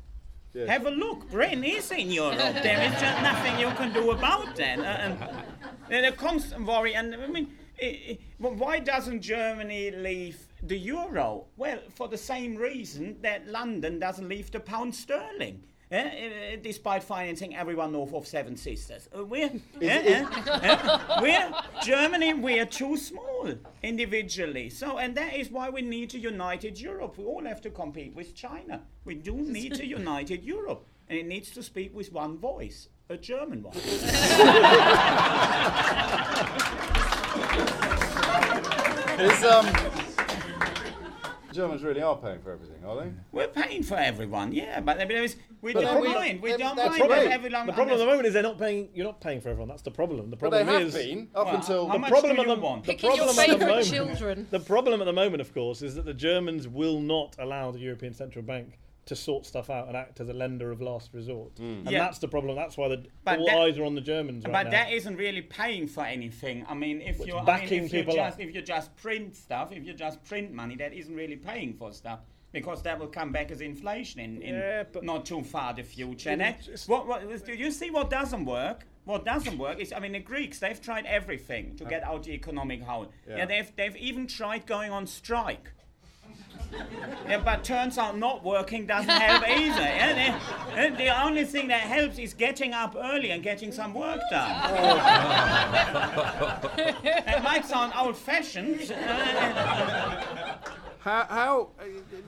Have 0.66 0.86
a 0.86 0.90
look. 0.90 1.30
Britain 1.30 1.62
is 1.62 1.92
in 1.92 2.10
Europe. 2.10 2.38
there 2.38 2.82
is 2.82 3.00
just 3.00 3.22
nothing 3.22 3.60
you 3.60 3.70
can 3.76 3.92
do 3.92 4.10
about 4.10 4.56
that. 4.56 4.80
Uh, 4.80 4.82
and 4.82 5.18
and 5.90 6.06
a 6.06 6.12
constant 6.12 6.66
worry. 6.66 6.94
And 6.94 7.14
I 7.14 7.26
mean, 7.28 7.52
i 7.80 7.86
i 7.86 8.18
well, 8.40 8.54
why 8.54 8.80
doesn't 8.80 9.20
Germany 9.20 9.92
leave 9.92 10.38
the 10.62 10.76
euro? 10.76 11.46
Well, 11.56 11.78
for 11.94 12.08
the 12.08 12.18
same 12.18 12.56
reason 12.56 13.16
that 13.22 13.46
London 13.46 14.00
doesn't 14.00 14.28
leave 14.28 14.50
the 14.50 14.60
pound 14.60 14.94
sterling. 14.94 15.62
Eh, 15.90 16.54
uh, 16.54 16.56
despite 16.62 17.02
financing 17.02 17.56
everyone 17.56 17.92
north 17.92 18.14
of 18.14 18.26
Seven 18.26 18.56
Sisters, 18.56 19.08
uh, 19.16 19.24
we're, 19.24 19.46
eh, 19.46 19.50
eh, 19.82 20.26
eh, 20.62 20.98
we're 21.20 21.52
Germany. 21.82 22.34
We're 22.34 22.66
too 22.66 22.96
small 22.96 23.54
individually. 23.82 24.70
So, 24.70 24.98
and 24.98 25.16
that 25.16 25.34
is 25.34 25.50
why 25.50 25.70
we 25.70 25.82
need 25.82 26.14
a 26.14 26.18
united 26.18 26.80
Europe. 26.80 27.18
We 27.18 27.24
all 27.24 27.44
have 27.44 27.60
to 27.62 27.70
compete 27.70 28.14
with 28.14 28.34
China. 28.34 28.82
We 29.04 29.14
do 29.14 29.34
need 29.56 29.80
a 29.80 29.86
united 29.86 30.44
Europe, 30.44 30.86
and 31.08 31.18
it 31.18 31.26
needs 31.26 31.50
to 31.52 31.62
speak 31.62 31.94
with 31.94 32.12
one 32.12 32.38
voice, 32.38 32.88
a 33.08 33.16
German 33.16 33.62
one. 33.62 33.76
Is, 39.18 39.44
um, 39.44 40.09
Germans 41.52 41.82
really 41.82 42.02
are 42.02 42.16
paying 42.16 42.40
for 42.40 42.52
everything, 42.52 42.84
are 42.84 43.02
they? 43.02 43.10
We're 43.32 43.48
paying 43.48 43.82
for 43.82 43.96
everyone, 43.96 44.52
yeah, 44.52 44.80
but 44.80 44.98
there 44.98 45.22
is, 45.22 45.36
we 45.62 45.72
But 45.72 45.82
don't 45.82 46.00
we- 46.02 46.08
mind. 46.14 46.40
We 46.42 46.50
that- 46.50 46.58
don't 46.58 46.76
that's 46.76 46.98
mind 46.98 47.10
right. 47.10 47.24
that 47.24 47.32
everyone. 47.32 47.66
The 47.66 47.72
problem 47.72 47.94
at 47.94 47.98
the 47.98 48.06
moment 48.06 48.26
is 48.26 48.34
they're 48.34 48.42
not 48.42 48.58
paying. 48.58 48.88
You're 48.94 49.06
not 49.06 49.20
paying 49.20 49.40
for 49.40 49.48
everyone. 49.50 49.68
That's 49.68 49.82
the 49.82 49.90
problem. 49.90 50.30
The 50.30 50.36
But 50.36 50.50
they 50.50 50.64
problem 50.64 50.78
have 50.82 50.88
is 50.88 50.94
been 50.94 51.28
up 51.34 51.46
Well, 51.46 51.56
until 51.56 51.86
the 51.88 51.98
problem 51.98 52.38
at 52.40 52.46
the, 52.46 52.54
want? 52.56 52.84
the 52.84 52.92
Picking 52.92 53.10
your 53.10 53.16
problem 53.18 53.38
at 53.38 53.46
the 53.46 53.52
favourite 53.52 53.68
moment. 53.68 53.86
children. 53.88 54.46
The 54.50 54.60
problem 54.60 55.00
at 55.00 55.04
the 55.04 55.12
moment, 55.12 55.40
of 55.40 55.52
course, 55.54 55.82
is 55.82 55.94
that 55.96 56.04
the 56.04 56.14
Germans 56.14 56.68
will 56.68 57.00
not 57.00 57.36
allow 57.38 57.70
the 57.70 57.78
European 57.80 58.14
Central 58.14 58.44
Bank 58.44 58.78
to 59.06 59.16
sort 59.16 59.44
stuff 59.46 59.70
out 59.70 59.88
and 59.88 59.96
act 59.96 60.20
as 60.20 60.28
a 60.28 60.32
lender 60.32 60.70
of 60.70 60.80
last 60.80 61.10
resort, 61.12 61.54
mm. 61.56 61.78
and 61.80 61.90
Yeah. 61.90 62.00
that's 62.00 62.18
the 62.18 62.28
problem. 62.28 62.54
That's 62.54 62.76
why 62.76 62.88
the, 62.88 63.04
But 63.24 63.38
all 63.40 63.46
that- 63.46 63.58
eyes 63.58 63.78
are 63.78 63.84
on 63.84 63.94
the 63.94 64.00
Germans 64.00 64.44
right 64.44 64.52
But 64.52 64.64
now. 64.64 64.70
that 64.70 64.92
isn't 64.92 65.16
really 65.16 65.42
paying 65.42 65.88
for 65.88 66.04
anything. 66.04 66.64
I 66.68 66.74
mean, 66.74 67.00
if 67.00 67.18
Well, 67.18 67.28
you 67.28 67.34
it's 67.38 67.42
I 67.42 67.44
backing 67.46 67.70
mean, 67.70 67.84
if 67.86 67.92
you 67.92 67.98
people 68.00 68.14
just 68.14 68.34
up. 68.34 68.40
if 68.40 68.54
you 68.54 68.62
just 68.62 68.96
print 68.96 69.34
stuff, 69.34 69.72
if 69.72 69.84
you 69.84 69.94
just 69.94 70.22
print 70.24 70.52
money, 70.52 70.76
that 70.76 70.92
isn't 70.92 71.14
really 71.14 71.36
paying 71.36 71.72
for 71.74 71.92
stuff 71.92 72.20
because 72.52 72.82
that 72.82 72.98
will 72.98 73.06
come 73.08 73.32
back 73.32 73.50
as 73.50 73.60
inflation 73.60 74.20
in, 74.20 74.42
in 74.42 74.54
Yeah, 74.54 74.84
not 75.02 75.24
too 75.24 75.42
far 75.42 75.72
the 75.72 75.82
future. 75.82 76.30
And 76.30 76.40
that, 76.40 76.68
what, 76.86 77.06
what 77.06 77.46
do 77.46 77.52
you 77.54 77.70
see? 77.70 77.90
What 77.90 78.10
doesn't 78.10 78.44
work? 78.44 78.86
What 79.04 79.24
doesn't 79.24 79.56
work 79.58 79.80
is, 79.80 79.92
I 79.92 79.98
mean, 79.98 80.12
the 80.12 80.18
Greeks 80.20 80.58
they've 80.60 80.80
tried 80.80 81.06
everything 81.06 81.74
to 81.76 81.84
get 81.84 82.04
out 82.04 82.24
the 82.24 82.32
economic 82.32 82.82
hole. 82.82 83.10
Yeah, 83.28 83.38
Yeah. 83.38 83.44
they've 83.46 83.72
they've 83.76 83.96
even 83.96 84.26
tried 84.26 84.66
going 84.66 84.92
on 84.92 85.06
strike. 85.06 85.72
Yeah, 87.28 87.40
but 87.44 87.62
turns 87.64 87.98
out 87.98 88.16
not 88.18 88.42
working 88.44 88.86
doesn't 88.86 89.08
help 89.08 89.48
either. 89.48 89.80
Yeah, 89.80 90.12
they- 90.14 90.86
uh, 90.86 90.96
the 90.96 91.22
only 91.24 91.44
thing 91.44 91.68
that 91.68 91.80
helps 91.82 92.18
is 92.18 92.32
getting 92.34 92.72
up 92.72 92.96
early 92.98 93.30
and 93.30 93.42
getting 93.42 93.72
some 93.72 93.92
work 93.94 94.20
done. 94.30 94.50
it 96.78 97.42
might 97.42 97.64
sound 97.66 97.92
old-fashioned. 97.96 98.92
uh, 98.92 100.56
How? 101.00 101.24
how 101.28 101.68
uh, 101.80 101.84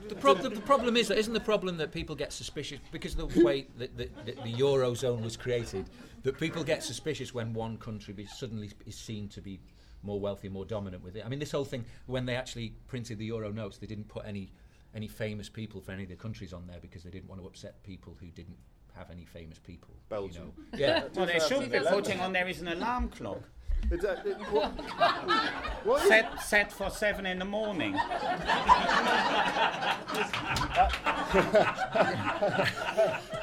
The, 0.09 0.15
prob- 0.15 0.39
the, 0.41 0.49
the 0.49 0.61
problem 0.61 0.97
is 0.97 1.07
that 1.09 1.17
isn't 1.17 1.33
the 1.33 1.39
problem 1.39 1.77
that 1.77 1.91
people 1.91 2.15
get 2.15 2.33
suspicious 2.33 2.79
because 2.91 3.17
of 3.17 3.33
the 3.33 3.43
way 3.43 3.67
that 3.77 3.97
the, 3.97 4.09
the, 4.25 4.31
the 4.43 4.53
eurozone 4.53 5.21
was 5.23 5.37
created. 5.37 5.85
That 6.23 6.39
people 6.39 6.63
get 6.63 6.83
suspicious 6.83 7.33
when 7.33 7.53
one 7.53 7.77
country 7.77 8.13
be, 8.13 8.25
suddenly 8.25 8.71
is 8.85 8.95
seen 8.95 9.27
to 9.29 9.41
be 9.41 9.59
more 10.03 10.19
wealthy, 10.19 10.49
more 10.49 10.65
dominant 10.65 11.03
with 11.03 11.15
it. 11.15 11.25
I 11.25 11.29
mean, 11.29 11.39
this 11.39 11.51
whole 11.51 11.65
thing 11.65 11.85
when 12.05 12.25
they 12.25 12.35
actually 12.35 12.73
printed 12.87 13.17
the 13.17 13.25
euro 13.25 13.51
notes, 13.51 13.77
they 13.77 13.87
didn't 13.87 14.09
put 14.09 14.25
any 14.25 14.51
any 14.95 15.07
famous 15.07 15.49
people 15.49 15.81
for 15.81 15.91
any 15.91 16.03
of 16.03 16.09
the 16.09 16.15
countries 16.15 16.53
on 16.53 16.67
there 16.67 16.77
because 16.79 17.03
they 17.03 17.09
didn't 17.09 17.27
want 17.27 17.41
to 17.41 17.47
upset 17.47 17.81
people 17.83 18.15
who 18.19 18.27
didn't 18.27 18.57
have 18.95 19.09
any 19.09 19.25
famous 19.25 19.57
people. 19.57 19.89
Belgium. 20.09 20.51
You 20.73 20.79
know? 20.79 20.85
Yeah. 20.85 21.03
well, 21.15 21.25
they 21.25 21.39
should 21.39 21.71
be 21.71 21.79
2011. 21.79 21.93
putting 21.93 22.19
on 22.21 22.33
there 22.33 22.47
is 22.47 22.61
an 22.61 22.67
alarm 22.67 23.09
clock. 23.09 23.41
It's, 23.91 24.03
uh, 24.05 24.21
it- 24.25 24.37
what, 24.51 24.71
what 25.85 26.01
Set, 26.07 26.41
set 26.41 26.71
for 26.71 26.89
seven 26.89 27.25
in 27.25 27.39
the 27.39 27.45
morning. 27.45 27.93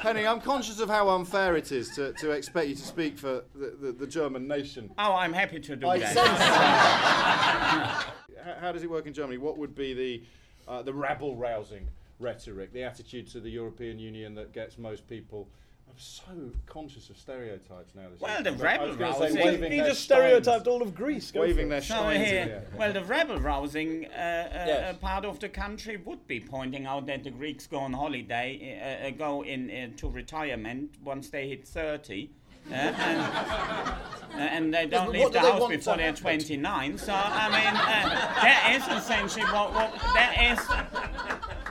Henning, 0.01 0.27
I'm 0.27 0.41
conscious 0.41 0.79
of 0.79 0.89
how 0.89 1.09
unfair 1.09 1.55
it 1.55 1.71
is 1.71 1.89
to, 1.95 2.13
to 2.13 2.31
expect 2.31 2.67
you 2.67 2.75
to 2.75 2.81
speak 2.81 3.17
for 3.17 3.43
the, 3.55 3.75
the, 3.81 3.91
the 3.91 4.07
German 4.07 4.47
nation. 4.47 4.91
Oh, 4.97 5.13
I'm 5.13 5.33
happy 5.33 5.59
to 5.59 5.75
do 5.75 5.87
I 5.87 5.99
that. 5.99 6.17
how, 8.43 8.55
how 8.59 8.71
does 8.71 8.83
it 8.83 8.89
work 8.89 9.05
in 9.07 9.13
Germany? 9.13 9.37
What 9.37 9.57
would 9.57 9.75
be 9.75 9.93
the 9.93 10.23
uh, 10.67 10.81
the 10.83 10.93
rabble 10.93 11.35
rousing 11.35 11.87
rhetoric, 12.19 12.71
the 12.71 12.83
attitude 12.83 13.27
to 13.31 13.39
the 13.39 13.49
European 13.49 13.99
Union 13.99 14.35
that 14.35 14.53
gets 14.53 14.77
most 14.77 15.07
people? 15.07 15.47
I'm 15.91 15.99
so 15.99 16.51
conscious 16.67 17.09
of 17.09 17.17
stereotypes 17.17 17.93
now. 17.95 18.03
This 18.11 18.21
Well, 18.21 18.37
evening. 18.39 18.53
the 18.53 18.59
But 18.63 18.79
I 18.79 18.85
was 18.87 18.95
rabble 18.97 19.27
say 19.27 19.43
rousing. 19.57 19.71
He 19.71 19.77
just 19.79 20.01
stereotyped 20.03 20.67
all 20.67 20.81
of 20.81 20.95
Greece. 20.95 21.31
Go 21.31 21.41
waving 21.41 21.67
their 21.69 21.79
it. 21.79 21.83
So 21.83 21.95
steins 21.95 22.29
here, 22.29 22.39
air. 22.39 22.63
well, 22.77 22.93
the 22.93 23.03
rebel 23.03 23.39
rousing 23.39 24.05
uh, 24.05 24.09
uh, 24.09 24.63
Yes. 24.67 24.95
uh, 24.95 24.97
part 24.99 25.25
of 25.25 25.39
the 25.39 25.49
country 25.49 25.97
would 25.97 26.25
be 26.27 26.39
pointing 26.39 26.85
out 26.85 27.07
that 27.07 27.23
the 27.25 27.31
Greeks 27.31 27.67
go 27.67 27.79
on 27.79 27.91
holiday, 27.93 28.79
uh, 29.03 29.07
uh, 29.07 29.09
go 29.11 29.43
in 29.43 29.69
uh, 29.69 29.97
to 29.97 30.09
retirement 30.09 30.91
once 31.03 31.29
they 31.29 31.49
hit 31.49 31.67
30. 31.67 32.29
uh, 32.69 32.73
and, 32.73 33.19
uh, 33.19 34.37
and 34.37 34.73
they 34.73 34.85
don't 34.85 35.07
but 35.07 35.13
leave 35.13 35.31
the 35.33 35.39
house 35.39 35.67
before 35.67 35.97
they're 35.97 36.13
29. 36.13 36.97
So 36.99 37.11
I 37.13 37.49
mean, 37.49 37.75
uh, 37.75 38.41
that 38.43 38.75
is 38.75 39.03
essentially 39.03 39.43
what, 39.45 39.73
what 39.73 39.91
that 40.13 40.37
is. 40.53 40.59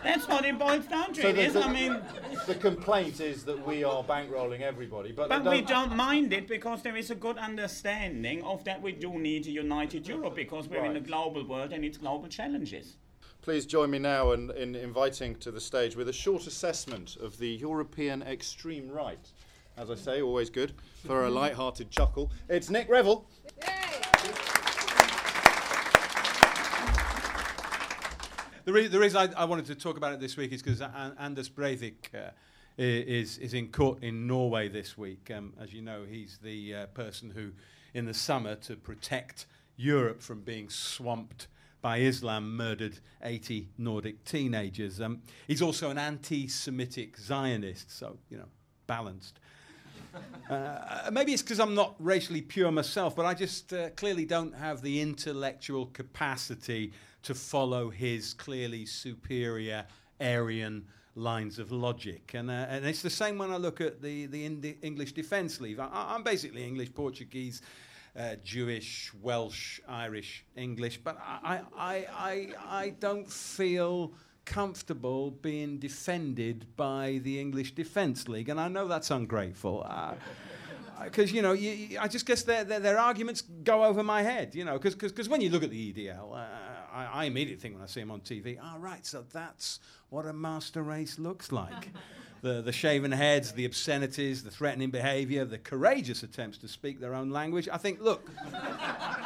That's 0.03 0.27
what 0.27 0.45
it 0.45 0.59
boils 0.59 0.87
down 0.87 1.13
to. 1.15 1.23
So 1.23 1.29
it 1.29 1.37
the, 1.37 1.43
is. 1.43 1.53
the- 1.55 1.65
I 1.65 1.73
mean, 1.73 2.01
the 2.47 2.55
complaint 2.55 3.21
is 3.21 3.45
that 3.45 3.67
we 3.67 3.85
are 3.85 4.03
bankrolling 4.05 4.61
everybody, 4.61 5.13
but, 5.13 5.29
but 5.29 5.45
they 5.45 5.51
we 5.51 5.63
don't 5.63 5.95
mind 5.95 6.33
it 6.33 6.49
because 6.49 6.83
there 6.83 6.97
is 6.97 7.11
a 7.11 7.15
good 7.15 7.39
understanding 7.39 8.43
of 8.43 8.65
that 8.65 8.81
we 8.81 8.93
do 8.93 9.19
need 9.19 9.47
a 9.47 9.51
united 9.51 10.07
Europe 10.07 10.35
because 10.35 10.69
we're 10.69 10.85
in 10.85 10.97
a 10.97 11.01
global 11.01 11.47
world 11.47 11.73
and 11.73 11.85
it's 11.85 11.99
global 11.99 12.29
challenges. 12.29 12.97
Please 13.43 13.65
join 13.65 13.91
me 13.91 13.99
now 13.99 14.33
in, 14.33 14.51
in 14.51 14.75
inviting 14.75 15.35
to 15.37 15.51
the 15.51 15.61
stage 15.61 15.97
with 15.97 16.09
a 16.09 16.13
short 16.13 16.47
assessment 16.47 17.17
of 17.17 17.39
the 17.39 17.49
European 17.49 18.23
extreme 18.23 18.91
right. 18.91 19.31
As 19.77 19.91
I 19.91 19.95
say, 19.95 20.21
always 20.21 20.51
good 20.51 20.73
for 21.07 21.25
a 21.25 21.31
light-hearted 21.31 21.91
chuckle. 21.91 22.31
It's 22.49 22.69
Nick 22.69 22.89
Revell. 22.91 23.25
The, 28.65 28.73
re- 28.73 28.89
the 28.89 28.99
reason 28.99 29.33
I, 29.37 29.43
I 29.43 29.45
wanted 29.47 29.67
to 29.67 29.75
talk 29.75 29.97
about 29.97 30.13
it 30.13 30.21
this 30.21 30.37
week 30.37 30.53
is 30.53 30.63
because 30.63 30.81
An- 30.83 31.17
Anders 31.19 31.49
Breivik 31.49 32.15
uh, 32.15 32.31
is, 32.77 33.39
is 33.39 33.55
in 33.55 33.69
court 33.69 34.03
in 34.03 34.27
Norway 34.27 34.69
this 34.69 34.99
week. 34.99 35.31
Um, 35.35 35.55
as 35.59 35.73
you 35.73 35.81
know, 35.81 36.05
he's 36.09 36.39
the 36.43 36.75
uh, 36.75 36.87
person 36.87 37.31
who, 37.31 37.53
in 37.95 38.05
the 38.05 38.13
summer, 38.13 38.57
to 38.57 38.77
protect 38.77 39.47
Europe 39.77 40.21
from 40.21 40.43
being 40.43 40.69
swamped 40.69 41.49
by 41.81 41.99
Islam, 41.99 42.55
murdered 42.55 42.99
80 43.23 43.71
Nordic 43.79 44.25
teenagers. 44.25 45.01
Um, 45.01 45.23
he's 45.47 45.63
also 45.63 45.89
an 45.89 45.97
anti 45.97 46.47
Semitic 46.47 47.17
Zionist, 47.17 47.91
so, 47.91 48.19
you 48.29 48.37
know, 48.37 48.49
balanced. 48.87 49.39
Uh, 50.51 51.09
maybe 51.13 51.33
it's 51.33 51.41
because 51.41 51.61
I'm 51.61 51.77
not 51.77 51.95
racially 52.01 52.43
pure 52.43 52.73
myself, 52.73 53.15
but 53.15 53.25
I 53.25 53.35
just 53.35 53.73
uh, 53.73 53.91
clearly 53.91 54.25
don't 54.25 54.53
have 54.53 54.83
the 54.83 55.01
intellectual 55.01 55.87
capacity 55.87 56.93
to 57.23 57.35
follow 57.35 57.91
his 57.91 58.35
clearly 58.35 58.87
superior 58.87 59.87
Aryan 60.21 60.85
lines 61.17 61.59
of 61.59 61.73
logic. 61.73 62.33
And, 62.35 62.51
uh, 62.51 62.67
and 62.69 62.85
it's 62.87 63.03
the 63.03 63.11
same 63.11 63.39
when 63.39 63.51
I 63.51 63.57
look 63.57 63.81
at 63.81 64.01
the, 64.01 64.27
the 64.27 64.45
Indi- 64.47 64.79
English 64.83 65.13
Defence 65.13 65.61
League. 65.61 65.79
I, 65.79 65.89
I'm 65.93 66.23
basically 66.23 66.65
English, 66.65 66.95
Portuguese, 66.95 67.63
uh, 68.19 68.37
Jewish, 68.45 69.13
Welsh, 69.23 69.81
Irish, 69.89 70.45
English, 70.57 70.99
but 71.03 71.19
I, 71.21 71.61
I, 71.77 72.07
I, 72.13 72.49
I 72.69 72.89
don't 73.01 73.31
feel 73.31 74.13
comfortable 74.45 75.31
being 75.31 75.79
defended 75.79 76.67
by 76.77 77.21
the 77.23 77.39
English 77.41 77.75
Defence 77.75 78.27
League, 78.29 78.49
and 78.49 78.59
I 78.61 78.69
know 78.69 78.89
that's 78.89 79.11
ungrateful. 79.11 79.87
Uh, 79.89 80.15
because 81.05 81.33
you 81.33 81.41
know, 81.43 81.53
you- 81.53 81.99
I 82.01 82.09
just 82.09 82.27
guess 82.27 82.43
their, 82.43 82.65
their 82.65 82.81
their 82.81 82.99
arguments 82.99 83.43
go 83.43 83.85
over 83.85 84.03
my 84.03 84.23
head, 84.23 84.55
you 84.55 84.65
know, 84.65 84.79
because 84.79 85.29
when 85.29 85.41
you 85.41 85.51
look 85.51 85.63
at 85.63 85.71
the 85.71 85.93
EDL, 85.93 86.35
uh, 86.37 86.45
I, 87.01 87.23
I 87.23 87.25
immediately 87.25 87.61
think 87.61 87.75
when 87.75 87.83
I 87.83 87.87
see 87.87 88.01
them 88.01 88.11
on 88.11 88.21
TV, 88.21 88.59
all 88.59 88.75
ah, 88.75 88.77
right, 88.79 89.05
so 89.05 89.25
that's 89.33 89.81
what 90.11 90.27
a 90.27 90.33
master 90.33 90.83
race 90.83 91.19
looks 91.19 91.53
like. 91.53 91.91
The, 92.43 92.63
the 92.63 92.73
shaven 92.73 93.13
heads, 93.13 93.53
the 93.53 93.67
obscenities, 93.67 94.43
the 94.43 94.51
threatening 94.51 94.89
behaviour, 94.91 95.45
the 95.45 95.59
courageous 95.59 96.23
attempts 96.23 96.57
to 96.57 96.69
speak 96.69 96.99
their 96.99 97.15
own 97.15 97.29
language. 97.29 97.69
I 97.71 97.77
think, 97.77 98.01
look, 98.01 98.31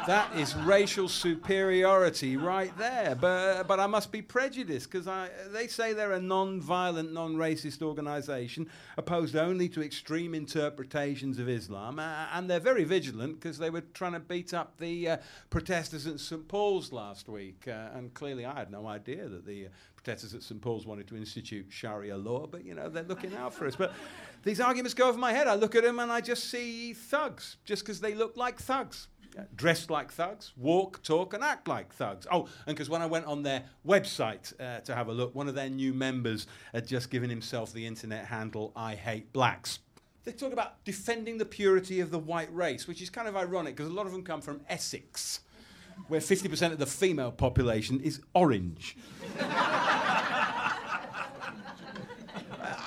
that 0.07 0.35
is 0.35 0.55
racial 0.57 1.07
superiority 1.07 2.37
right 2.37 2.75
there. 2.77 3.15
But, 3.15 3.63
but 3.63 3.79
I 3.79 3.87
must 3.87 4.11
be 4.11 4.21
prejudiced 4.21 4.91
because 4.91 5.07
they 5.51 5.67
say 5.67 5.93
they're 5.93 6.13
a 6.13 6.21
non 6.21 6.61
violent, 6.61 7.13
non 7.13 7.35
racist 7.35 7.81
organisation 7.81 8.69
opposed 8.97 9.35
only 9.35 9.67
to 9.69 9.81
extreme 9.83 10.35
interpretations 10.35 11.39
of 11.39 11.49
Islam. 11.49 11.99
Uh, 11.99 12.27
and 12.33 12.49
they're 12.49 12.59
very 12.59 12.83
vigilant 12.83 13.39
because 13.39 13.57
they 13.57 13.69
were 13.69 13.81
trying 13.93 14.13
to 14.13 14.19
beat 14.19 14.53
up 14.53 14.77
the 14.77 15.09
uh, 15.09 15.17
protesters 15.49 16.05
at 16.07 16.19
St 16.19 16.47
Paul's 16.47 16.91
last 16.91 17.27
week. 17.27 17.67
Uh, 17.67 17.89
and 17.95 18.13
clearly, 18.13 18.45
I 18.45 18.53
had 18.53 18.71
no 18.71 18.87
idea 18.87 19.27
that 19.27 19.45
the 19.45 19.67
uh, 19.67 19.69
protesters 19.95 20.35
at 20.35 20.43
St 20.43 20.61
Paul's 20.61 20.85
wanted 20.85 21.07
to 21.07 21.15
institute 21.15 21.65
Sharia 21.69 22.15
law, 22.15 22.45
but 22.45 22.63
you 22.63 22.75
know, 22.75 22.89
they're 22.89 23.03
looking 23.03 23.35
out 23.35 23.53
for 23.53 23.65
us. 23.65 23.75
But 23.75 23.91
these 24.43 24.59
arguments 24.59 24.93
go 24.93 25.09
over 25.09 25.17
my 25.17 25.33
head. 25.33 25.47
I 25.47 25.55
look 25.55 25.73
at 25.75 25.83
them 25.83 25.99
and 25.99 26.11
I 26.11 26.21
just 26.21 26.51
see 26.51 26.93
thugs, 26.93 27.57
just 27.65 27.83
because 27.83 27.99
they 27.99 28.13
look 28.13 28.37
like 28.37 28.59
thugs. 28.59 29.07
Dressed 29.55 29.89
like 29.89 30.11
thugs, 30.11 30.53
walk, 30.55 31.03
talk, 31.03 31.33
and 31.33 31.43
act 31.43 31.67
like 31.67 31.93
thugs. 31.93 32.25
Oh, 32.31 32.47
and 32.65 32.75
because 32.75 32.89
when 32.89 33.01
I 33.01 33.05
went 33.05 33.25
on 33.25 33.43
their 33.43 33.63
website 33.85 34.53
uh, 34.59 34.79
to 34.81 34.95
have 34.95 35.07
a 35.07 35.13
look, 35.13 35.35
one 35.35 35.47
of 35.47 35.55
their 35.55 35.69
new 35.69 35.93
members 35.93 36.47
had 36.73 36.87
just 36.87 37.09
given 37.09 37.29
himself 37.29 37.73
the 37.73 37.85
internet 37.85 38.25
handle 38.25 38.71
I 38.75 38.95
Hate 38.95 39.33
Blacks. 39.33 39.79
They 40.23 40.31
talk 40.31 40.53
about 40.53 40.83
defending 40.85 41.37
the 41.37 41.45
purity 41.45 41.99
of 41.99 42.11
the 42.11 42.19
white 42.19 42.53
race, 42.53 42.87
which 42.87 43.01
is 43.01 43.09
kind 43.09 43.27
of 43.27 43.35
ironic 43.35 43.75
because 43.75 43.91
a 43.91 43.93
lot 43.93 44.05
of 44.05 44.11
them 44.11 44.23
come 44.23 44.41
from 44.41 44.61
Essex, 44.67 45.41
where 46.07 46.21
50% 46.21 46.71
of 46.71 46.79
the 46.79 46.85
female 46.85 47.31
population 47.31 47.99
is 47.99 48.21
orange. 48.33 48.97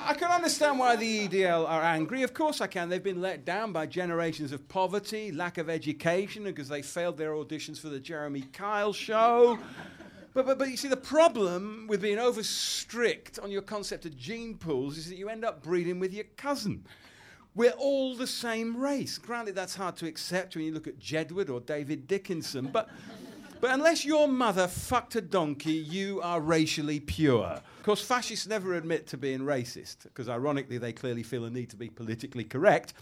I 0.08 0.14
can 0.14 0.27
understand 0.38 0.78
why 0.78 0.94
the 0.94 1.26
EDL 1.26 1.68
are 1.68 1.82
angry. 1.82 2.22
Of 2.22 2.32
course 2.32 2.60
I 2.60 2.68
can. 2.68 2.88
They've 2.88 3.02
been 3.02 3.20
let 3.20 3.44
down 3.44 3.72
by 3.72 3.86
generations 3.86 4.52
of 4.52 4.68
poverty, 4.68 5.32
lack 5.32 5.58
of 5.58 5.68
education, 5.68 6.44
because 6.44 6.68
they 6.68 6.80
failed 6.80 7.16
their 7.16 7.32
auditions 7.32 7.80
for 7.80 7.88
the 7.88 7.98
Jeremy 7.98 8.42
Kyle 8.52 8.92
show. 8.92 9.58
But, 10.34 10.46
but, 10.46 10.56
but 10.56 10.70
you 10.70 10.76
see, 10.76 10.86
the 10.86 10.96
problem 10.96 11.86
with 11.88 12.02
being 12.02 12.20
over 12.20 12.44
strict 12.44 13.40
on 13.40 13.50
your 13.50 13.62
concept 13.62 14.06
of 14.06 14.16
gene 14.16 14.56
pools 14.56 14.96
is 14.96 15.08
that 15.08 15.16
you 15.16 15.28
end 15.28 15.44
up 15.44 15.60
breeding 15.60 15.98
with 15.98 16.14
your 16.14 16.26
cousin. 16.36 16.84
We're 17.56 17.72
all 17.72 18.14
the 18.14 18.28
same 18.28 18.76
race. 18.76 19.18
Granted, 19.18 19.56
that's 19.56 19.74
hard 19.74 19.96
to 19.96 20.06
accept 20.06 20.54
when 20.54 20.64
you 20.64 20.72
look 20.72 20.86
at 20.86 21.00
Jedward 21.00 21.50
or 21.50 21.58
David 21.58 22.06
Dickinson, 22.06 22.68
but, 22.72 22.88
but 23.60 23.70
unless 23.70 24.04
your 24.04 24.28
mother 24.28 24.68
fucked 24.68 25.16
a 25.16 25.20
donkey, 25.20 25.72
you 25.72 26.20
are 26.22 26.40
racially 26.40 27.00
pure. 27.00 27.44
Of 27.44 27.82
course, 27.82 28.00
fascists 28.02 28.46
never 28.46 28.74
admit 28.74 29.06
to 29.08 29.16
being 29.16 29.40
racist, 29.40 30.04
because 30.04 30.28
ironically, 30.28 30.78
they 30.78 30.92
clearly 30.92 31.22
feel 31.22 31.44
a 31.44 31.50
need 31.50 31.70
to 31.70 31.76
be 31.76 31.88
politically 31.88 32.44
correct. 32.44 32.94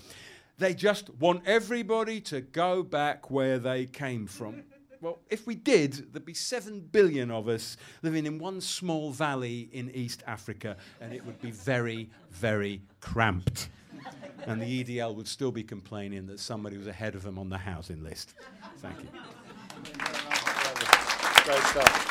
They 0.59 0.75
just 0.75 1.11
want 1.15 1.43
everybody 1.47 2.21
to 2.23 2.41
go 2.41 2.83
back 2.83 3.31
where 3.31 3.59
they 3.59 3.87
came 3.87 4.27
from. 4.27 4.63
Well, 5.03 5.19
if 5.29 5.47
we 5.47 5.55
did, 5.55 6.13
there'd 6.13 6.25
be 6.25 6.35
seven 6.35 6.81
billion 6.81 7.31
of 7.31 7.49
us 7.49 7.77
living 8.03 8.25
in 8.25 8.39
one 8.39 8.61
small 8.61 9.11
valley 9.11 9.69
in 9.73 9.91
East 9.91 10.23
Africa, 10.27 10.77
and 11.01 11.13
it 11.13 11.25
would 11.27 11.41
be 11.41 11.51
very, 11.51 12.09
very 12.31 12.81
cramped. 13.01 13.69
And 14.47 14.61
the 14.61 14.85
EDL 14.85 15.15
would 15.15 15.29
still 15.29 15.53
be 15.53 15.63
complaining 15.63 16.27
that 16.27 16.41
somebody 16.41 16.79
was 16.79 16.87
ahead 16.87 17.15
of 17.15 17.23
them 17.23 17.39
on 17.39 17.51
the 17.51 17.59
housing 17.59 18.03
list. 18.03 18.35
Thank 18.79 19.03
you. 19.03 19.09
Great 21.47 21.63
stuff. 21.63 22.03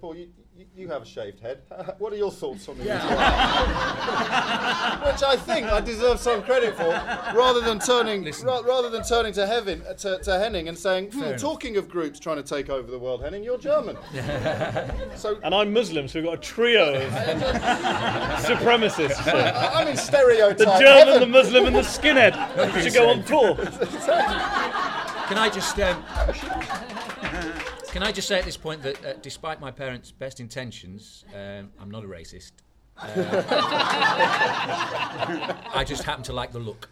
Paul, 0.00 0.16
you, 0.16 0.28
you, 0.56 0.66
you 0.74 0.88
have 0.88 1.02
a 1.02 1.06
shaved 1.06 1.38
head. 1.40 1.60
what 1.98 2.12
are 2.12 2.16
your 2.16 2.32
thoughts 2.32 2.68
on 2.68 2.76
the 2.78 2.84
EDL? 2.84 3.00
Which 5.12 5.22
I 5.22 5.36
think 5.36 5.66
I 5.66 5.80
deserve 5.80 6.18
some 6.18 6.42
credit 6.42 6.74
for, 6.74 6.88
rather 6.88 7.60
than 7.60 7.78
turning 7.78 8.24
ra- 8.42 8.60
rather 8.60 8.90
than 8.90 9.04
turning 9.04 9.32
to, 9.34 9.42
Hevin, 9.42 9.86
uh, 9.86 9.94
to, 9.94 10.18
to 10.24 10.38
Henning 10.40 10.66
and 10.68 10.76
saying, 10.76 11.12
hmm, 11.12 11.36
talking 11.36 11.76
of 11.76 11.88
groups 11.88 12.18
trying 12.18 12.38
to 12.38 12.42
take 12.42 12.68
over 12.68 12.90
the 12.90 12.98
world, 12.98 13.22
Henning, 13.22 13.44
you're 13.44 13.58
German. 13.58 13.96
so 15.16 15.38
And 15.44 15.54
I'm 15.54 15.72
Muslim, 15.72 16.08
so 16.08 16.18
we've 16.18 16.26
got 16.28 16.34
a 16.38 16.40
trio 16.42 16.94
of 16.94 17.12
supremacists. 18.42 19.24
I- 19.28 19.80
I'm 19.80 19.86
in 19.86 19.96
stereotype. 19.96 20.58
The 20.58 20.64
German, 20.80 21.06
Heaven- 21.06 21.20
the 21.20 21.26
Muslim, 21.26 21.66
and 21.66 21.76
the 21.76 21.82
skinhead 21.82 22.82
should 22.82 22.94
go 22.94 23.10
on 23.10 23.22
tour. 23.22 23.54
Can 25.30 25.38
I 25.38 25.48
just 25.48 25.78
um, 25.78 26.02
can 27.92 28.02
I 28.02 28.10
just 28.10 28.26
say 28.26 28.36
at 28.40 28.44
this 28.44 28.56
point 28.56 28.82
that 28.82 29.04
uh, 29.04 29.12
despite 29.22 29.60
my 29.60 29.70
parents' 29.70 30.10
best 30.10 30.40
intentions, 30.40 31.24
um, 31.32 31.70
I'm 31.80 31.88
not 31.88 32.02
a 32.02 32.08
racist. 32.08 32.50
Uh, 32.98 33.06
I 35.72 35.84
just 35.86 36.02
happen 36.02 36.24
to 36.24 36.32
like 36.32 36.50
the 36.50 36.58
look. 36.58 36.88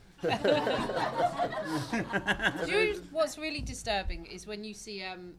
You 2.69 3.03
what's 3.11 3.39
really 3.39 3.61
disturbing 3.61 4.27
is 4.27 4.47
when 4.47 4.63
you 4.63 4.73
see 4.73 5.03
um, 5.03 5.35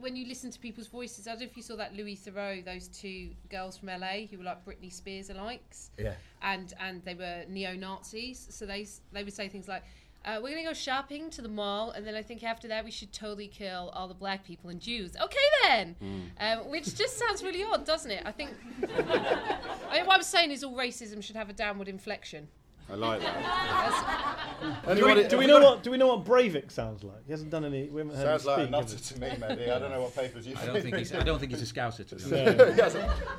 when 0.00 0.16
you 0.16 0.26
listen 0.26 0.50
to 0.50 0.58
people's 0.58 0.88
voices. 0.88 1.28
I 1.28 1.30
don't 1.30 1.40
know 1.42 1.46
if 1.46 1.56
you 1.56 1.62
saw 1.62 1.76
that 1.76 1.94
Louis 1.94 2.16
Theroux, 2.16 2.64
those 2.64 2.88
two 2.88 3.30
girls 3.50 3.76
from 3.78 3.88
LA 3.88 4.26
who 4.28 4.38
were 4.38 4.44
like 4.44 4.64
Britney 4.64 4.92
Spears 4.92 5.28
alikes, 5.28 5.90
Yeah. 5.96 6.14
and 6.42 6.74
and 6.80 7.04
they 7.04 7.14
were 7.14 7.44
neo 7.48 7.74
Nazis. 7.76 8.48
So 8.50 8.66
they 8.66 8.86
they 9.12 9.22
would 9.22 9.32
say 9.34 9.48
things 9.48 9.68
like. 9.68 9.84
Uh, 10.24 10.38
we're 10.42 10.50
gonna 10.50 10.62
go 10.64 10.74
shopping 10.74 11.30
to 11.30 11.40
the 11.40 11.48
mall, 11.48 11.92
and 11.92 12.06
then 12.06 12.14
I 12.14 12.22
think 12.22 12.42
after 12.44 12.68
that 12.68 12.84
we 12.84 12.90
should 12.90 13.10
totally 13.12 13.48
kill 13.48 13.90
all 13.94 14.06
the 14.06 14.14
black 14.14 14.44
people 14.44 14.68
and 14.70 14.78
Jews. 14.80 15.12
Okay 15.20 15.38
then, 15.64 15.96
um, 16.38 16.68
which 16.70 16.94
just 16.94 17.18
sounds 17.18 17.42
really 17.42 17.64
odd, 17.64 17.86
doesn't 17.86 18.10
it? 18.10 18.22
I 18.26 18.32
think. 18.32 18.50
I 18.82 19.94
mean, 19.96 20.06
what 20.06 20.16
I'm 20.16 20.22
saying 20.22 20.50
is 20.50 20.62
all 20.62 20.76
racism 20.76 21.22
should 21.22 21.36
have 21.36 21.48
a 21.48 21.54
downward 21.54 21.88
inflection. 21.88 22.48
I 22.90 22.94
like 22.96 23.20
that. 23.20 24.96
Do 24.96 25.06
we, 25.06 25.28
do 25.28 25.38
we 25.38 25.46
know 25.46 25.60
what 25.60 25.82
do 25.82 25.90
we 25.92 25.96
know 25.96 26.08
what 26.08 26.24
Breivik 26.24 26.70
sounds 26.72 27.02
like? 27.04 27.24
He 27.24 27.30
hasn't 27.30 27.50
done 27.50 27.64
any. 27.64 27.88
We 27.88 28.00
haven't 28.00 28.16
heard 28.16 28.40
Sounds 28.40 28.44
him 28.44 28.72
like 28.72 28.84
a 28.84 28.88
speak. 28.98 29.20
nutter 29.20 29.30
to 29.30 29.40
me, 29.40 29.48
maybe. 29.56 29.70
I 29.70 29.78
don't 29.78 29.90
know 29.92 30.02
what 30.02 30.14
papers 30.16 30.46
you 30.46 30.54
I 30.60 30.66
don't 30.66 30.82
think 30.82 30.96
he's 30.96 31.14
I 31.14 31.22
don't 31.22 31.38
think 31.38 31.52
he's 31.52 31.62
a 31.62 31.72
scouser 31.72 32.04
to 32.08 32.16
be 32.16 32.82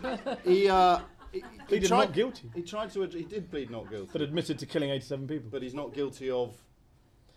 honest. 0.03 0.39
He, 0.45 0.67
uh, 0.69 0.99
he, 1.33 1.39
he 1.39 1.43
Pleaded 1.67 1.87
tried, 1.89 2.05
not 2.05 2.13
guilty. 2.13 2.49
He 2.55 2.61
tried 2.61 2.91
to. 2.93 3.03
ad- 3.03 3.13
He 3.13 3.23
did 3.23 3.49
plead 3.51 3.69
not 3.69 3.89
guilty, 3.89 4.09
but 4.11 4.21
admitted 4.21 4.57
to 4.59 4.65
killing 4.65 4.89
87 4.89 5.27
people. 5.27 5.49
but 5.51 5.61
he's 5.61 5.73
not 5.73 5.93
guilty 5.93 6.29
of. 6.31 6.53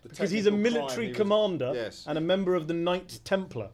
The 0.05 0.15
because 0.15 0.31
he's 0.31 0.45
a 0.45 0.51
military 0.51 1.05
he 1.05 1.09
was- 1.11 1.17
commander 1.17 1.71
Yes. 1.73 2.05
and 2.07 2.17
a 2.17 2.21
member 2.21 2.55
of 2.55 2.67
the 2.67 2.73
Knights 2.73 3.19
Templar. 3.23 3.69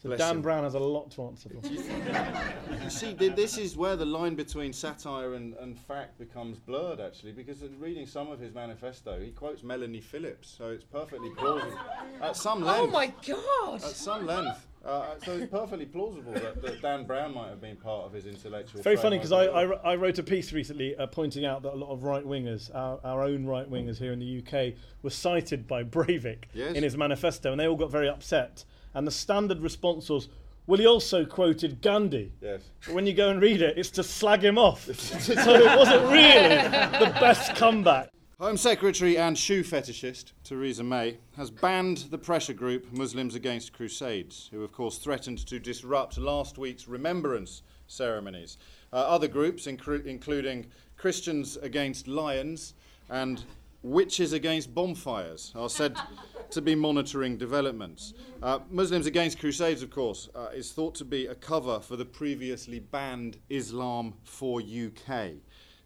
So 0.00 0.10
Bless 0.10 0.20
Dan 0.20 0.36
him. 0.36 0.42
Brown 0.42 0.62
has 0.62 0.74
a 0.74 0.78
lot 0.78 1.10
to 1.12 1.24
answer 1.24 1.48
for. 1.48 1.66
You 1.66 2.88
see, 2.88 3.14
this 3.14 3.58
is 3.58 3.76
where 3.76 3.96
the 3.96 4.04
line 4.04 4.36
between 4.36 4.72
satire 4.72 5.34
and, 5.34 5.54
and 5.54 5.76
fact 5.76 6.18
becomes 6.20 6.60
blurred, 6.60 7.00
actually, 7.00 7.32
because 7.32 7.62
in 7.62 7.76
reading 7.80 8.06
some 8.06 8.30
of 8.30 8.38
his 8.38 8.54
manifesto, 8.54 9.18
he 9.18 9.32
quotes 9.32 9.64
Melanie 9.64 10.00
Phillips, 10.00 10.54
so 10.56 10.68
it's 10.70 10.84
perfectly 10.84 11.30
plausible. 11.30 11.76
At 12.22 12.36
some 12.36 12.62
oh 12.62 12.66
length. 12.66 12.80
oh 12.80 12.86
my 12.86 13.12
god! 13.26 13.74
At 13.82 13.90
some 13.90 14.24
length. 14.24 14.67
Uh, 14.84 15.14
so 15.24 15.32
it's 15.32 15.50
perfectly 15.50 15.84
plausible 15.86 16.32
that, 16.32 16.62
that 16.62 16.80
Dan 16.80 17.04
Brown 17.04 17.34
might 17.34 17.48
have 17.48 17.60
been 17.60 17.76
part 17.76 18.06
of 18.06 18.12
his 18.12 18.26
intellectual. 18.26 18.80
Very 18.82 18.96
funny 18.96 19.16
because 19.18 19.32
I, 19.32 19.42
I, 19.42 19.42
as 19.42 19.52
well. 19.52 19.66
wr- 19.66 19.86
I 19.86 19.94
wrote 19.96 20.18
a 20.18 20.22
piece 20.22 20.52
recently 20.52 20.96
uh, 20.96 21.06
pointing 21.08 21.44
out 21.44 21.62
that 21.62 21.74
a 21.74 21.76
lot 21.76 21.90
of 21.90 22.04
right 22.04 22.24
wingers, 22.24 22.74
our, 22.74 22.98
our 23.04 23.22
own 23.22 23.44
right 23.44 23.68
wingers 23.70 23.98
here 23.98 24.12
in 24.12 24.18
the 24.18 24.38
UK, 24.38 24.74
were 25.02 25.10
cited 25.10 25.66
by 25.66 25.82
Breivik 25.84 26.44
Yes. 26.54 26.74
in 26.74 26.82
his 26.84 26.96
manifesto, 26.96 27.50
and 27.50 27.60
they 27.60 27.66
all 27.66 27.76
got 27.76 27.90
very 27.90 28.08
upset. 28.08 28.64
And 28.94 29.06
the 29.06 29.10
standard 29.10 29.60
response 29.60 30.08
was, 30.08 30.28
"Well, 30.66 30.78
he 30.78 30.86
also 30.86 31.24
quoted 31.26 31.82
Gandhi." 31.82 32.32
Yes. 32.40 32.62
But 32.86 32.94
when 32.94 33.06
you 33.06 33.12
go 33.14 33.30
and 33.30 33.42
read 33.42 33.60
it, 33.60 33.76
it's 33.76 33.90
to 33.90 34.02
slag 34.04 34.42
him 34.42 34.56
off. 34.58 34.84
so 34.94 35.32
it 35.34 35.76
wasn't 35.76 36.04
really 36.04 36.56
the 37.04 37.14
best 37.20 37.54
comeback. 37.56 38.10
Home 38.40 38.56
Secretary 38.56 39.18
and 39.18 39.36
shoe 39.36 39.64
fetishist 39.64 40.30
Theresa 40.44 40.84
May 40.84 41.18
has 41.36 41.50
banned 41.50 42.06
the 42.12 42.18
pressure 42.18 42.52
group 42.52 42.86
Muslims 42.92 43.34
Against 43.34 43.72
Crusades, 43.72 44.48
who 44.52 44.62
of 44.62 44.70
course 44.70 44.98
threatened 44.98 45.44
to 45.48 45.58
disrupt 45.58 46.16
last 46.18 46.56
week's 46.56 46.86
remembrance 46.86 47.62
ceremonies. 47.88 48.56
Uh, 48.92 48.98
other 48.98 49.26
groups, 49.26 49.66
incru- 49.66 50.06
including 50.06 50.66
Christians 50.96 51.56
Against 51.56 52.06
Lions 52.06 52.74
and 53.10 53.42
Witches 53.82 54.32
Against 54.32 54.72
Bonfires, 54.72 55.52
are 55.56 55.68
said 55.68 55.96
to 56.50 56.62
be 56.62 56.76
monitoring 56.76 57.38
developments. 57.38 58.14
Uh, 58.40 58.60
Muslims 58.70 59.06
Against 59.06 59.40
Crusades, 59.40 59.82
of 59.82 59.90
course, 59.90 60.28
uh, 60.36 60.50
is 60.54 60.70
thought 60.70 60.94
to 60.94 61.04
be 61.04 61.26
a 61.26 61.34
cover 61.34 61.80
for 61.80 61.96
the 61.96 62.04
previously 62.04 62.78
banned 62.78 63.38
Islam 63.50 64.14
for 64.22 64.60
UK. 64.60 65.32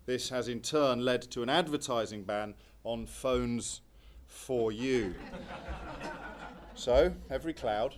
This 0.05 0.31
has 0.31 0.49
in 0.49 0.61
turn 0.61 1.05
led 1.05 1.23
to 1.31 1.43
an 1.43 1.49
advertising 1.49 2.25
ban 2.25 2.55
on 2.85 3.07
phones 3.07 3.83
for 4.27 4.73
you. 4.73 5.15
so, 6.75 7.12
every 7.31 7.53
cloud. 7.53 7.95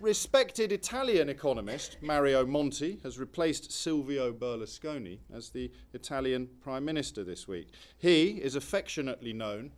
respected 0.00 0.72
Italian 0.72 1.28
economist 1.28 1.98
Mario 2.02 2.44
Monti 2.44 2.98
has 3.04 3.18
replaced 3.18 3.70
Silvio 3.70 4.32
Berlusconi 4.32 5.18
as 5.32 5.50
the 5.50 5.70
Italian 5.92 6.48
Prime 6.60 6.84
Minister 6.84 7.22
this 7.22 7.46
week. 7.46 7.68
He 7.96 8.32
is 8.32 8.56
affectionately 8.56 9.32
known 9.32 9.70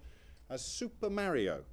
as 0.49 0.65
Super 0.65 1.11
Mario, 1.11 1.65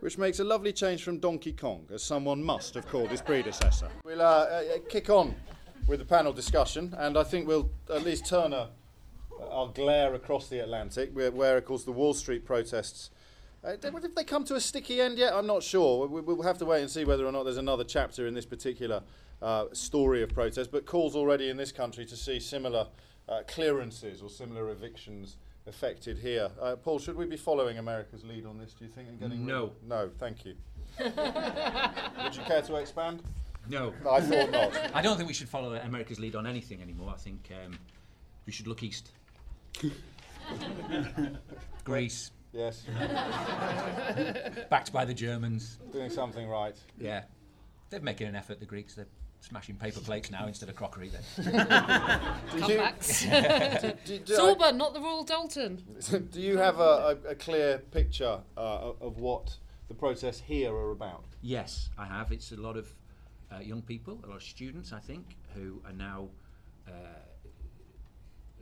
which 0.00 0.16
makes 0.16 0.38
a 0.38 0.44
lovely 0.44 0.72
change 0.72 1.02
from 1.02 1.18
Donkey 1.18 1.52
Kong, 1.52 1.86
as 1.92 2.02
someone 2.02 2.42
must 2.42 2.74
have 2.74 2.86
called 2.86 3.10
his 3.10 3.20
predecessor. 3.20 3.88
We'll 4.04 4.22
uh, 4.22 4.24
uh, 4.24 4.62
kick 4.88 5.10
on 5.10 5.34
with 5.86 5.98
the 5.98 6.04
panel 6.04 6.32
discussion, 6.32 6.94
and 6.98 7.16
I 7.16 7.24
think 7.24 7.46
we'll 7.46 7.70
at 7.92 8.02
least 8.02 8.26
turn 8.26 8.52
a, 8.52 8.68
our 9.50 9.68
glare 9.68 10.14
across 10.14 10.48
the 10.48 10.60
Atlantic, 10.60 11.10
where, 11.12 11.30
where, 11.30 11.56
of 11.56 11.64
course, 11.64 11.84
the 11.84 11.92
Wall 11.92 12.14
Street 12.14 12.44
protests. 12.44 13.10
Uh, 13.62 13.76
have 13.82 14.14
they 14.14 14.24
come 14.24 14.44
to 14.44 14.54
a 14.54 14.60
sticky 14.60 15.00
end 15.00 15.18
yet? 15.18 15.32
I'm 15.32 15.46
not 15.46 15.62
sure. 15.62 16.06
We, 16.06 16.20
we'll 16.20 16.42
have 16.42 16.58
to 16.58 16.64
wait 16.64 16.82
and 16.82 16.90
see 16.90 17.04
whether 17.04 17.26
or 17.26 17.32
not 17.32 17.44
there's 17.44 17.56
another 17.56 17.84
chapter 17.84 18.26
in 18.26 18.34
this 18.34 18.46
particular 18.46 19.02
uh, 19.40 19.66
story 19.72 20.22
of 20.22 20.30
protest. 20.34 20.70
But 20.70 20.86
calls 20.86 21.16
already 21.16 21.48
in 21.48 21.56
this 21.56 21.72
country 21.72 22.04
to 22.06 22.16
see 22.16 22.40
similar 22.40 22.88
uh, 23.28 23.42
clearances 23.46 24.20
or 24.20 24.28
similar 24.28 24.70
evictions 24.70 25.36
affected 25.66 26.18
here. 26.18 26.50
Uh, 26.60 26.76
Paul, 26.76 26.98
should 26.98 27.16
we 27.16 27.24
be 27.24 27.38
following 27.38 27.78
America's 27.78 28.22
lead 28.22 28.44
on 28.44 28.58
this, 28.58 28.74
do 28.74 28.84
you 28.84 28.90
think? 28.90 29.08
And 29.08 29.18
getting 29.18 29.46
no. 29.46 29.72
No, 29.86 30.10
thank 30.18 30.44
you. 30.44 30.54
Would 31.00 32.36
you 32.36 32.42
care 32.42 32.62
to 32.62 32.76
expand? 32.76 33.22
No. 33.68 33.92
I 34.08 34.20
thought 34.20 34.50
not. 34.50 34.90
I 34.94 35.02
don't 35.02 35.16
think 35.16 35.28
we 35.28 35.34
should 35.34 35.48
follow 35.48 35.74
America's 35.74 36.18
lead 36.18 36.36
on 36.36 36.46
anything 36.46 36.82
anymore. 36.82 37.12
I 37.14 37.18
think 37.18 37.50
um, 37.64 37.78
we 38.46 38.52
should 38.52 38.66
look 38.66 38.82
east. 38.82 39.10
Greece. 41.84 42.30
Yes. 42.52 42.84
Backed 44.70 44.92
by 44.92 45.04
the 45.04 45.14
Germans. 45.14 45.78
Doing 45.92 46.10
something 46.10 46.48
right. 46.48 46.76
Yeah. 46.98 47.24
They're 47.90 48.00
making 48.00 48.28
an 48.28 48.36
effort, 48.36 48.60
the 48.60 48.66
Greeks. 48.66 48.94
They're 48.94 49.08
smashing 49.40 49.76
paper 49.76 50.00
plates 50.00 50.30
now 50.30 50.46
instead 50.46 50.68
of 50.68 50.76
crockery. 50.76 51.10
Comebacks. 51.36 53.24
do, 54.04 54.18
do, 54.18 54.56
not 54.74 54.94
the 54.94 55.00
Royal 55.00 55.24
Doulton. 55.24 56.30
do 56.30 56.40
you 56.40 56.56
have 56.56 56.78
a, 56.78 57.18
a, 57.26 57.30
a 57.30 57.34
clear 57.34 57.78
picture 57.90 58.40
uh, 58.56 58.92
of 59.00 59.18
what 59.18 59.56
the 59.88 59.94
protests 59.94 60.40
here 60.40 60.72
are 60.72 60.92
about? 60.92 61.24
Yes, 61.42 61.90
I 61.98 62.06
have. 62.06 62.32
It's 62.32 62.52
a 62.52 62.56
lot 62.56 62.76
of 62.76 62.94
uh, 63.54 63.60
young 63.60 63.82
people, 63.82 64.20
a 64.24 64.26
lot 64.26 64.36
of 64.36 64.42
students, 64.42 64.92
I 64.92 65.00
think, 65.00 65.36
who 65.54 65.80
are 65.86 65.92
now 65.92 66.28
uh, 66.88 66.90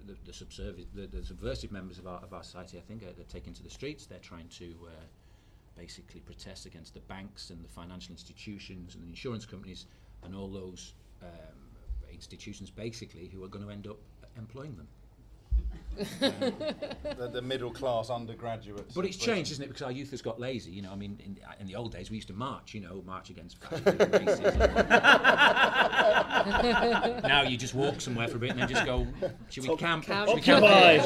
the, 0.06 0.16
the, 0.24 0.86
the, 0.94 1.06
the, 1.06 1.24
subversive 1.24 1.72
members 1.72 1.98
of 1.98 2.06
our, 2.06 2.18
of 2.18 2.32
our 2.32 2.42
society, 2.42 2.78
I 2.78 2.80
think, 2.80 3.02
are, 3.02 3.12
they're 3.12 3.24
taking 3.28 3.52
to 3.54 3.62
the 3.62 3.70
streets. 3.70 4.06
They're 4.06 4.18
trying 4.18 4.48
to 4.58 4.74
uh, 4.86 4.90
basically 5.76 6.20
protest 6.20 6.66
against 6.66 6.94
the 6.94 7.00
banks 7.00 7.50
and 7.50 7.62
the 7.64 7.68
financial 7.68 8.12
institutions 8.12 8.94
and 8.94 9.04
the 9.04 9.08
insurance 9.08 9.46
companies 9.46 9.86
and 10.24 10.34
all 10.34 10.48
those 10.48 10.94
um, 11.22 11.28
institutions, 12.12 12.70
basically, 12.70 13.28
who 13.32 13.44
are 13.44 13.48
going 13.48 13.64
to 13.64 13.70
end 13.70 13.86
up 13.86 13.98
employing 14.36 14.76
them 14.76 14.88
the, 16.20 17.30
the, 17.32 17.42
middle 17.42 17.70
class 17.70 18.10
undergraduates. 18.10 18.94
But 18.94 19.04
it's 19.04 19.16
changed, 19.16 19.52
isn't 19.52 19.64
it? 19.64 19.68
Because 19.68 19.82
our 19.82 19.92
youth 19.92 20.10
has 20.10 20.22
got 20.22 20.40
lazy. 20.40 20.70
You 20.70 20.82
know, 20.82 20.92
I 20.92 20.96
mean, 20.96 21.20
in, 21.24 21.38
in 21.60 21.66
the 21.66 21.76
old 21.76 21.92
days 21.92 22.10
we 22.10 22.16
used 22.16 22.28
to 22.28 22.34
march. 22.34 22.74
You 22.74 22.80
know, 22.80 23.02
march 23.06 23.30
against 23.30 23.58
now 27.22 27.42
you 27.42 27.56
just 27.56 27.74
walk 27.74 28.00
somewhere 28.00 28.28
for 28.28 28.36
a 28.36 28.40
bit 28.40 28.50
and 28.50 28.60
then 28.60 28.68
just 28.68 28.84
go. 28.86 29.06
Should 29.50 29.68
we 29.68 29.76
camp? 29.76 30.04
camp. 30.04 30.28
Occupy. 30.28 30.98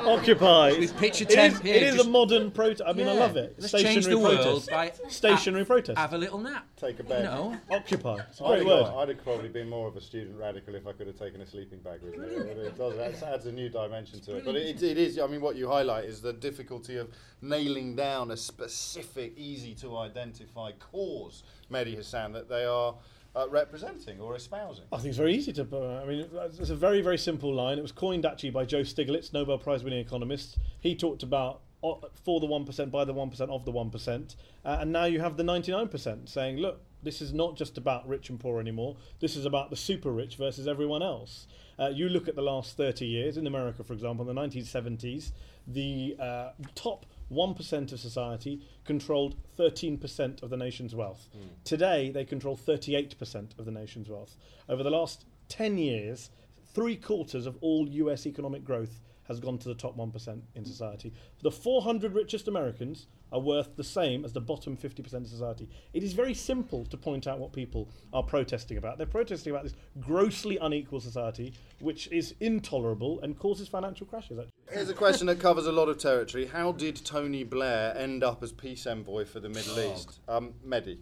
Occupy. 0.00 0.78
With 0.78 0.96
pitch 0.96 1.20
a 1.20 1.24
tent. 1.24 1.64
It 1.64 1.76
is, 1.76 1.76
it 1.76 1.82
is 1.82 2.06
a 2.06 2.08
modern 2.08 2.50
protest. 2.50 2.82
I 2.86 2.92
mean, 2.92 3.06
yeah. 3.06 3.12
I 3.12 3.16
love 3.16 3.36
it. 3.36 3.54
Let's 3.58 3.68
Stationary 3.68 4.20
protest. 4.20 5.00
Stationary 5.08 5.64
protest. 5.64 5.98
Have 5.98 6.12
a 6.12 6.18
little 6.18 6.38
nap. 6.38 6.66
Take 6.76 7.00
a 7.00 7.02
bed. 7.02 7.24
You 7.24 7.30
know. 7.30 7.56
Occupy. 7.70 8.18
It's 8.28 8.40
a 8.40 8.44
great 8.44 8.60
I'd, 8.60 8.66
word. 8.66 8.84
I'd 8.84 9.08
have 9.08 9.24
probably 9.24 9.48
been 9.48 9.68
more 9.68 9.88
of 9.88 9.96
a 9.96 10.00
student 10.00 10.38
radical 10.38 10.74
if 10.74 10.86
I 10.86 10.92
could 10.92 11.06
have 11.06 11.18
taken 11.18 11.40
a 11.40 11.46
sleeping 11.46 11.80
bag 11.80 12.02
with 12.02 12.18
me. 12.18 12.26
It, 12.26 12.76
does, 12.76 12.94
it 12.94 13.22
adds 13.22 13.46
a 13.46 13.52
new 13.52 13.68
dimension 13.68 14.20
to 14.20 14.33
it. 14.36 14.44
But 14.44 14.56
it, 14.56 14.82
it 14.82 14.98
is. 14.98 15.18
I 15.18 15.26
mean, 15.26 15.40
what 15.40 15.56
you 15.56 15.68
highlight 15.68 16.04
is 16.04 16.20
the 16.20 16.32
difficulty 16.32 16.96
of 16.96 17.10
nailing 17.42 17.96
down 17.96 18.30
a 18.30 18.36
specific, 18.36 19.34
easy 19.36 19.74
to 19.76 19.96
identify 19.98 20.72
cause, 20.72 21.42
Mehdi 21.70 21.94
Hasan, 21.94 22.32
that 22.32 22.48
they 22.48 22.64
are. 22.64 22.94
Uh, 23.36 23.48
representing 23.50 24.20
or 24.20 24.36
espousing? 24.36 24.84
I 24.92 24.98
think 24.98 25.08
it's 25.08 25.16
very 25.16 25.34
easy 25.34 25.52
to. 25.54 25.66
Uh, 25.72 26.00
I 26.00 26.06
mean, 26.06 26.24
it's 26.56 26.70
a 26.70 26.76
very, 26.76 27.00
very 27.00 27.18
simple 27.18 27.52
line. 27.52 27.78
It 27.78 27.82
was 27.82 27.90
coined 27.90 28.24
actually 28.24 28.50
by 28.50 28.64
Joe 28.64 28.82
Stiglitz, 28.82 29.32
Nobel 29.32 29.58
Prize 29.58 29.82
winning 29.82 29.98
economist. 29.98 30.56
He 30.78 30.94
talked 30.94 31.24
about 31.24 31.62
uh, 31.84 31.94
for 32.24 32.40
the 32.40 32.46
1%, 32.46 32.90
by 32.90 33.04
the 33.04 33.12
1%, 33.12 33.40
of 33.50 33.64
the 33.64 33.72
1%. 33.72 34.36
Uh, 34.64 34.76
and 34.80 34.90
now 34.90 35.04
you 35.04 35.20
have 35.20 35.36
the 35.36 35.42
99% 35.42 36.28
saying, 36.28 36.56
look, 36.56 36.80
this 37.04 37.20
is 37.20 37.32
not 37.32 37.56
just 37.56 37.78
about 37.78 38.08
rich 38.08 38.30
and 38.30 38.40
poor 38.40 38.60
anymore. 38.60 38.96
This 39.20 39.36
is 39.36 39.44
about 39.44 39.70
the 39.70 39.76
super 39.76 40.10
rich 40.10 40.36
versus 40.36 40.66
everyone 40.66 41.02
else. 41.02 41.46
Uh, 41.78 41.88
you 41.88 42.08
look 42.08 42.28
at 42.28 42.36
the 42.36 42.42
last 42.42 42.76
30 42.76 43.06
years 43.06 43.36
in 43.36 43.46
America, 43.46 43.82
for 43.84 43.92
example, 43.92 44.28
in 44.28 44.34
the 44.34 44.40
1970s, 44.40 45.32
the 45.66 46.16
uh, 46.20 46.50
top 46.74 47.06
1% 47.32 47.92
of 47.92 48.00
society 48.00 48.60
controlled 48.84 49.36
13% 49.58 50.42
of 50.42 50.50
the 50.50 50.56
nation's 50.56 50.94
wealth. 50.94 51.28
Mm. 51.36 51.48
Today, 51.64 52.10
they 52.10 52.24
control 52.24 52.56
38% 52.56 53.58
of 53.58 53.64
the 53.64 53.70
nation's 53.70 54.08
wealth. 54.08 54.36
Over 54.68 54.82
the 54.82 54.90
last 54.90 55.24
10 55.48 55.78
years, 55.78 56.30
three 56.74 56.96
quarters 56.96 57.46
of 57.46 57.56
all 57.60 57.88
US 57.88 58.26
economic 58.26 58.64
growth 58.64 59.00
has 59.28 59.40
gone 59.40 59.58
to 59.58 59.68
the 59.68 59.74
top 59.74 59.96
1% 59.96 60.40
in 60.54 60.64
society. 60.64 61.12
The 61.42 61.50
400 61.50 62.14
richest 62.14 62.46
Americans 62.46 63.06
are 63.34 63.40
worth 63.40 63.76
the 63.76 63.84
same 63.84 64.24
as 64.24 64.32
the 64.32 64.40
bottom 64.40 64.76
50% 64.76 65.12
of 65.12 65.26
society. 65.26 65.68
It 65.92 66.04
is 66.04 66.12
very 66.12 66.34
simple 66.34 66.86
to 66.86 66.96
point 66.96 67.26
out 67.26 67.40
what 67.40 67.52
people 67.52 67.88
are 68.12 68.22
protesting 68.22 68.78
about. 68.78 68.96
They're 68.96 69.06
protesting 69.06 69.50
about 69.50 69.64
this 69.64 69.74
grossly 70.00 70.56
unequal 70.58 71.00
society, 71.00 71.52
which 71.80 72.06
is 72.12 72.34
intolerable 72.40 73.20
and 73.20 73.36
causes 73.36 73.66
financial 73.66 74.06
crashes. 74.06 74.38
Actually. 74.38 74.52
Here's 74.72 74.88
a 74.88 74.94
question 74.94 75.26
that 75.26 75.40
covers 75.40 75.66
a 75.66 75.72
lot 75.72 75.88
of 75.88 75.98
territory. 75.98 76.46
How 76.46 76.70
did 76.70 77.04
Tony 77.04 77.42
Blair 77.42 77.96
end 77.96 78.22
up 78.22 78.42
as 78.42 78.52
peace 78.52 78.86
envoy 78.86 79.24
for 79.24 79.40
the 79.40 79.48
Middle 79.48 79.80
East? 79.80 80.20
Um, 80.28 80.54
Mehdi. 80.64 80.98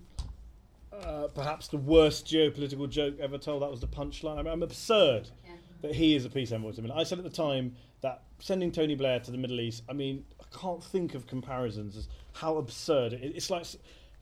Uh, 0.90 1.28
perhaps 1.28 1.68
the 1.68 1.76
worst 1.76 2.26
geopolitical 2.26 2.88
joke 2.88 3.14
ever 3.20 3.36
told. 3.36 3.62
That 3.62 3.70
was 3.70 3.80
the 3.80 3.86
punchline. 3.86 4.38
I 4.38 4.42
mean, 4.42 4.52
I'm 4.52 4.62
absurd 4.62 5.28
yeah. 5.44 5.52
that 5.82 5.94
he 5.94 6.14
is 6.14 6.24
a 6.24 6.30
peace 6.30 6.50
envoy. 6.50 6.72
I 6.76 6.80
mean, 6.80 6.90
I 6.90 7.02
said 7.02 7.18
at 7.18 7.24
the 7.24 7.30
time 7.30 7.76
that 8.02 8.22
sending 8.38 8.70
Tony 8.70 8.94
Blair 8.94 9.20
to 9.20 9.30
the 9.30 9.38
Middle 9.38 9.60
East. 9.60 9.82
I 9.88 9.92
mean, 9.92 10.24
I 10.40 10.56
can't 10.56 10.82
think 10.82 11.14
of 11.14 11.26
comparisons 11.26 11.96
as 11.96 12.08
how 12.34 12.56
absurd 12.56 13.14
it. 13.14 13.32
It's 13.34 13.50
like 13.50 13.66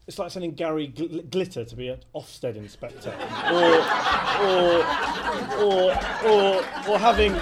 it's 0.06 0.18
like 0.18 0.30
sending 0.30 0.52
Gary 0.52 0.88
Gl- 0.88 1.28
Glitter 1.30 1.64
to 1.64 1.76
be 1.76 1.88
an 1.88 2.00
Ofsted 2.14 2.56
inspector, 2.56 3.14
or, 3.52 3.74
or, 4.46 4.84
or, 5.62 5.92
or, 6.26 6.56
or 6.88 6.98
having 6.98 7.32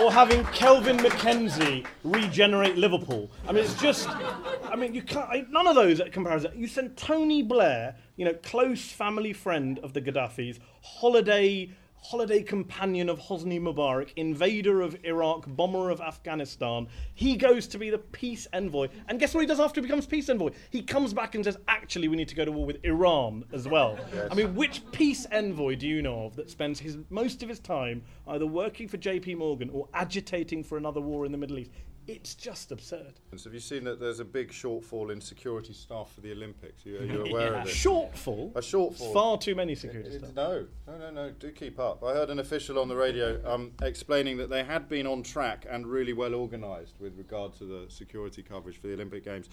or 0.00 0.12
having 0.12 0.44
Kelvin 0.46 0.98
MacKenzie 0.98 1.84
regenerate 2.04 2.76
Liverpool. 2.76 3.30
I 3.48 3.52
mean, 3.52 3.64
it's 3.64 3.80
just. 3.80 4.08
I 4.08 4.76
mean, 4.76 4.94
you 4.94 5.02
can't. 5.02 5.50
None 5.50 5.66
of 5.66 5.74
those 5.74 6.00
comparisons. 6.12 6.54
You 6.56 6.68
send 6.68 6.96
Tony 6.96 7.42
Blair, 7.42 7.96
you 8.16 8.24
know, 8.24 8.34
close 8.34 8.92
family 8.92 9.32
friend 9.32 9.78
of 9.80 9.92
the 9.92 10.00
Gaddafis, 10.00 10.58
holiday 10.82 11.70
holiday 12.02 12.42
companion 12.42 13.08
of 13.08 13.18
Hosni 13.18 13.60
Mubarak, 13.60 14.10
invader 14.16 14.80
of 14.80 14.96
Iraq, 15.04 15.44
bomber 15.46 15.90
of 15.90 16.00
Afghanistan. 16.00 16.88
He 17.14 17.36
goes 17.36 17.66
to 17.68 17.78
be 17.78 17.90
the 17.90 17.98
peace 17.98 18.46
envoy. 18.52 18.88
And 19.08 19.20
guess 19.20 19.34
what 19.34 19.40
he 19.40 19.46
does 19.46 19.60
after 19.60 19.80
he 19.80 19.86
becomes 19.86 20.06
peace 20.06 20.28
envoy? 20.28 20.50
He 20.70 20.82
comes 20.82 21.12
back 21.12 21.34
and 21.34 21.44
says, 21.44 21.58
actually, 21.68 22.08
we 22.08 22.16
need 22.16 22.28
to 22.28 22.34
go 22.34 22.44
to 22.44 22.52
war 22.52 22.66
with 22.66 22.84
Iran 22.84 23.44
as 23.52 23.68
well. 23.68 23.98
Yes. 24.14 24.28
I 24.30 24.34
mean, 24.34 24.54
which 24.54 24.82
peace 24.92 25.26
envoy 25.30 25.76
do 25.76 25.86
you 25.86 26.02
know 26.02 26.26
of 26.26 26.36
that 26.36 26.50
spends 26.50 26.80
his 26.80 26.98
most 27.10 27.42
of 27.42 27.48
his 27.48 27.60
time 27.60 28.02
either 28.28 28.46
working 28.46 28.88
for 28.88 28.96
JP 28.96 29.38
Morgan 29.38 29.70
or 29.70 29.88
agitating 29.94 30.64
for 30.64 30.78
another 30.78 31.00
war 31.00 31.26
in 31.26 31.32
the 31.32 31.38
Middle 31.38 31.58
East? 31.58 31.70
It's 32.10 32.34
just 32.34 32.72
absurd. 32.72 33.14
So 33.36 33.44
have 33.44 33.54
you 33.54 33.60
seen 33.60 33.84
that 33.84 34.00
there's 34.00 34.20
a 34.20 34.24
big 34.24 34.50
shortfall 34.50 35.12
in 35.12 35.20
security 35.20 35.72
staff 35.72 36.12
for 36.12 36.20
the 36.20 36.32
Olympics? 36.32 36.84
You, 36.84 36.98
are 36.98 37.04
you, 37.04 37.24
aware 37.26 37.52
yeah. 37.52 37.62
of 37.62 37.66
it? 37.68 37.72
A 37.72 37.74
shortfall? 37.74 38.56
A 38.56 38.60
shortfall. 38.60 39.12
Far 39.12 39.38
too 39.38 39.54
many 39.54 39.74
security 39.74 40.10
it, 40.10 40.18
staff. 40.18 40.34
No, 40.34 40.66
no, 40.86 40.98
no, 40.98 41.10
no. 41.10 41.30
Do 41.30 41.50
keep 41.52 41.78
up. 41.78 42.02
I 42.02 42.12
heard 42.14 42.30
an 42.30 42.40
official 42.40 42.78
on 42.78 42.88
the 42.88 42.96
radio 42.96 43.40
um, 43.48 43.72
explaining 43.82 44.38
that 44.38 44.50
they 44.50 44.64
had 44.64 44.88
been 44.88 45.06
on 45.06 45.22
track 45.22 45.66
and 45.70 45.86
really 45.86 46.12
well 46.12 46.34
organised 46.34 46.94
with 46.98 47.16
regard 47.16 47.54
to 47.58 47.64
the 47.64 47.86
security 47.88 48.42
coverage 48.42 48.80
for 48.80 48.88
the 48.88 48.94
Olympic 48.94 49.24
Games 49.24 49.48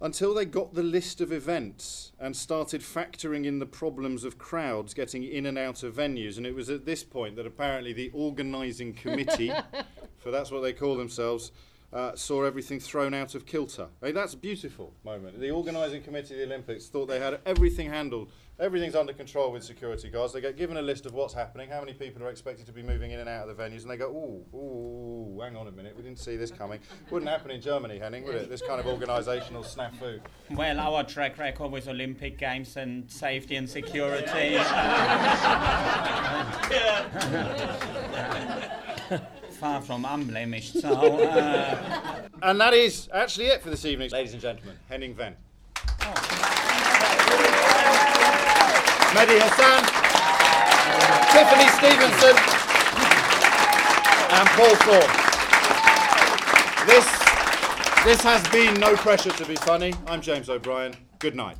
until 0.00 0.32
they 0.32 0.44
got 0.44 0.74
the 0.74 0.82
list 0.82 1.20
of 1.20 1.32
events 1.32 2.12
and 2.18 2.34
started 2.34 2.80
factoring 2.80 3.44
in 3.44 3.58
the 3.58 3.66
problems 3.66 4.24
of 4.24 4.38
crowds 4.38 4.94
getting 4.94 5.22
in 5.22 5.46
and 5.46 5.58
out 5.58 5.82
of 5.82 5.94
venues. 5.94 6.38
And 6.38 6.46
it 6.46 6.54
was 6.54 6.70
at 6.70 6.86
this 6.86 7.04
point 7.04 7.36
that 7.36 7.46
apparently 7.46 7.92
the 7.92 8.10
organising 8.14 8.94
committee, 8.94 9.52
for 10.18 10.30
that's 10.30 10.50
what 10.50 10.62
they 10.62 10.72
call 10.72 10.96
themselves, 10.96 11.52
uh, 11.92 12.14
saw 12.14 12.44
everything 12.44 12.80
thrown 12.80 13.12
out 13.12 13.34
of 13.34 13.44
kilter. 13.44 13.88
I 14.00 14.06
mean, 14.06 14.14
that's 14.14 14.34
a 14.34 14.38
beautiful 14.38 14.94
moment. 15.04 15.38
The 15.38 15.50
organising 15.50 16.02
committee 16.02 16.34
of 16.34 16.38
the 16.38 16.46
Olympics 16.46 16.86
thought 16.86 17.06
they 17.06 17.18
had 17.18 17.40
everything 17.44 17.90
handled 17.90 18.30
Everything's 18.60 18.94
under 18.94 19.14
control 19.14 19.52
with 19.52 19.64
security 19.64 20.10
guards. 20.10 20.34
They 20.34 20.42
get 20.42 20.58
given 20.58 20.76
a 20.76 20.82
list 20.82 21.06
of 21.06 21.14
what's 21.14 21.32
happening, 21.32 21.70
how 21.70 21.80
many 21.80 21.94
people 21.94 22.22
are 22.22 22.28
expected 22.28 22.66
to 22.66 22.72
be 22.72 22.82
moving 22.82 23.10
in 23.10 23.18
and 23.18 23.28
out 23.28 23.48
of 23.48 23.56
the 23.56 23.62
venues, 23.62 23.82
and 23.82 23.90
they 23.90 23.96
go, 23.96 24.10
ooh, 24.10 24.44
ooh, 24.54 25.09
hang 25.50 25.58
on 25.60 25.66
a 25.66 25.72
minute, 25.72 25.96
we 25.96 26.02
didn't 26.04 26.20
see 26.20 26.36
this 26.36 26.52
coming. 26.52 26.78
Wouldn't 27.10 27.28
happen 27.28 27.50
in 27.50 27.60
Germany, 27.60 27.98
Henning, 27.98 28.22
would 28.24 28.36
it? 28.36 28.48
This 28.48 28.62
kind 28.62 28.78
of 28.78 28.86
organisational 28.86 29.64
snafu. 29.64 30.20
Well, 30.50 30.78
our 30.78 31.02
track 31.02 31.38
record 31.38 31.72
with 31.72 31.88
Olympic 31.88 32.38
Games 32.38 32.76
and 32.76 33.10
safety 33.10 33.56
and 33.56 33.68
security. 33.68 34.58
Far 39.58 39.82
from 39.82 40.04
unblemished, 40.04 40.80
so. 40.80 41.18
Uh, 41.20 42.22
And 42.42 42.60
that 42.60 42.72
is 42.72 43.08
actually 43.12 43.46
it 43.46 43.60
for 43.60 43.70
this 43.70 43.84
evening, 43.84 44.10
ladies 44.10 44.32
and 44.34 44.40
gentlemen. 44.40 44.76
Henning 44.88 45.16
Wehn. 45.16 45.34
Mehdi 49.14 49.40
Hasan, 49.40 49.82
Tiffany 51.32 51.68
Stevenson, 51.76 52.36
and 54.32 54.48
Paul 54.50 54.76
Thorne. 54.76 55.29
This, 58.02 58.22
has 58.22 58.42
been 58.48 58.80
No 58.80 58.96
Pressure 58.96 59.30
to 59.30 59.44
Be 59.44 59.56
Funny. 59.56 59.92
I'm 60.06 60.22
James 60.22 60.48
O'Brien. 60.48 60.94
Good 61.18 61.34
night. 61.34 61.58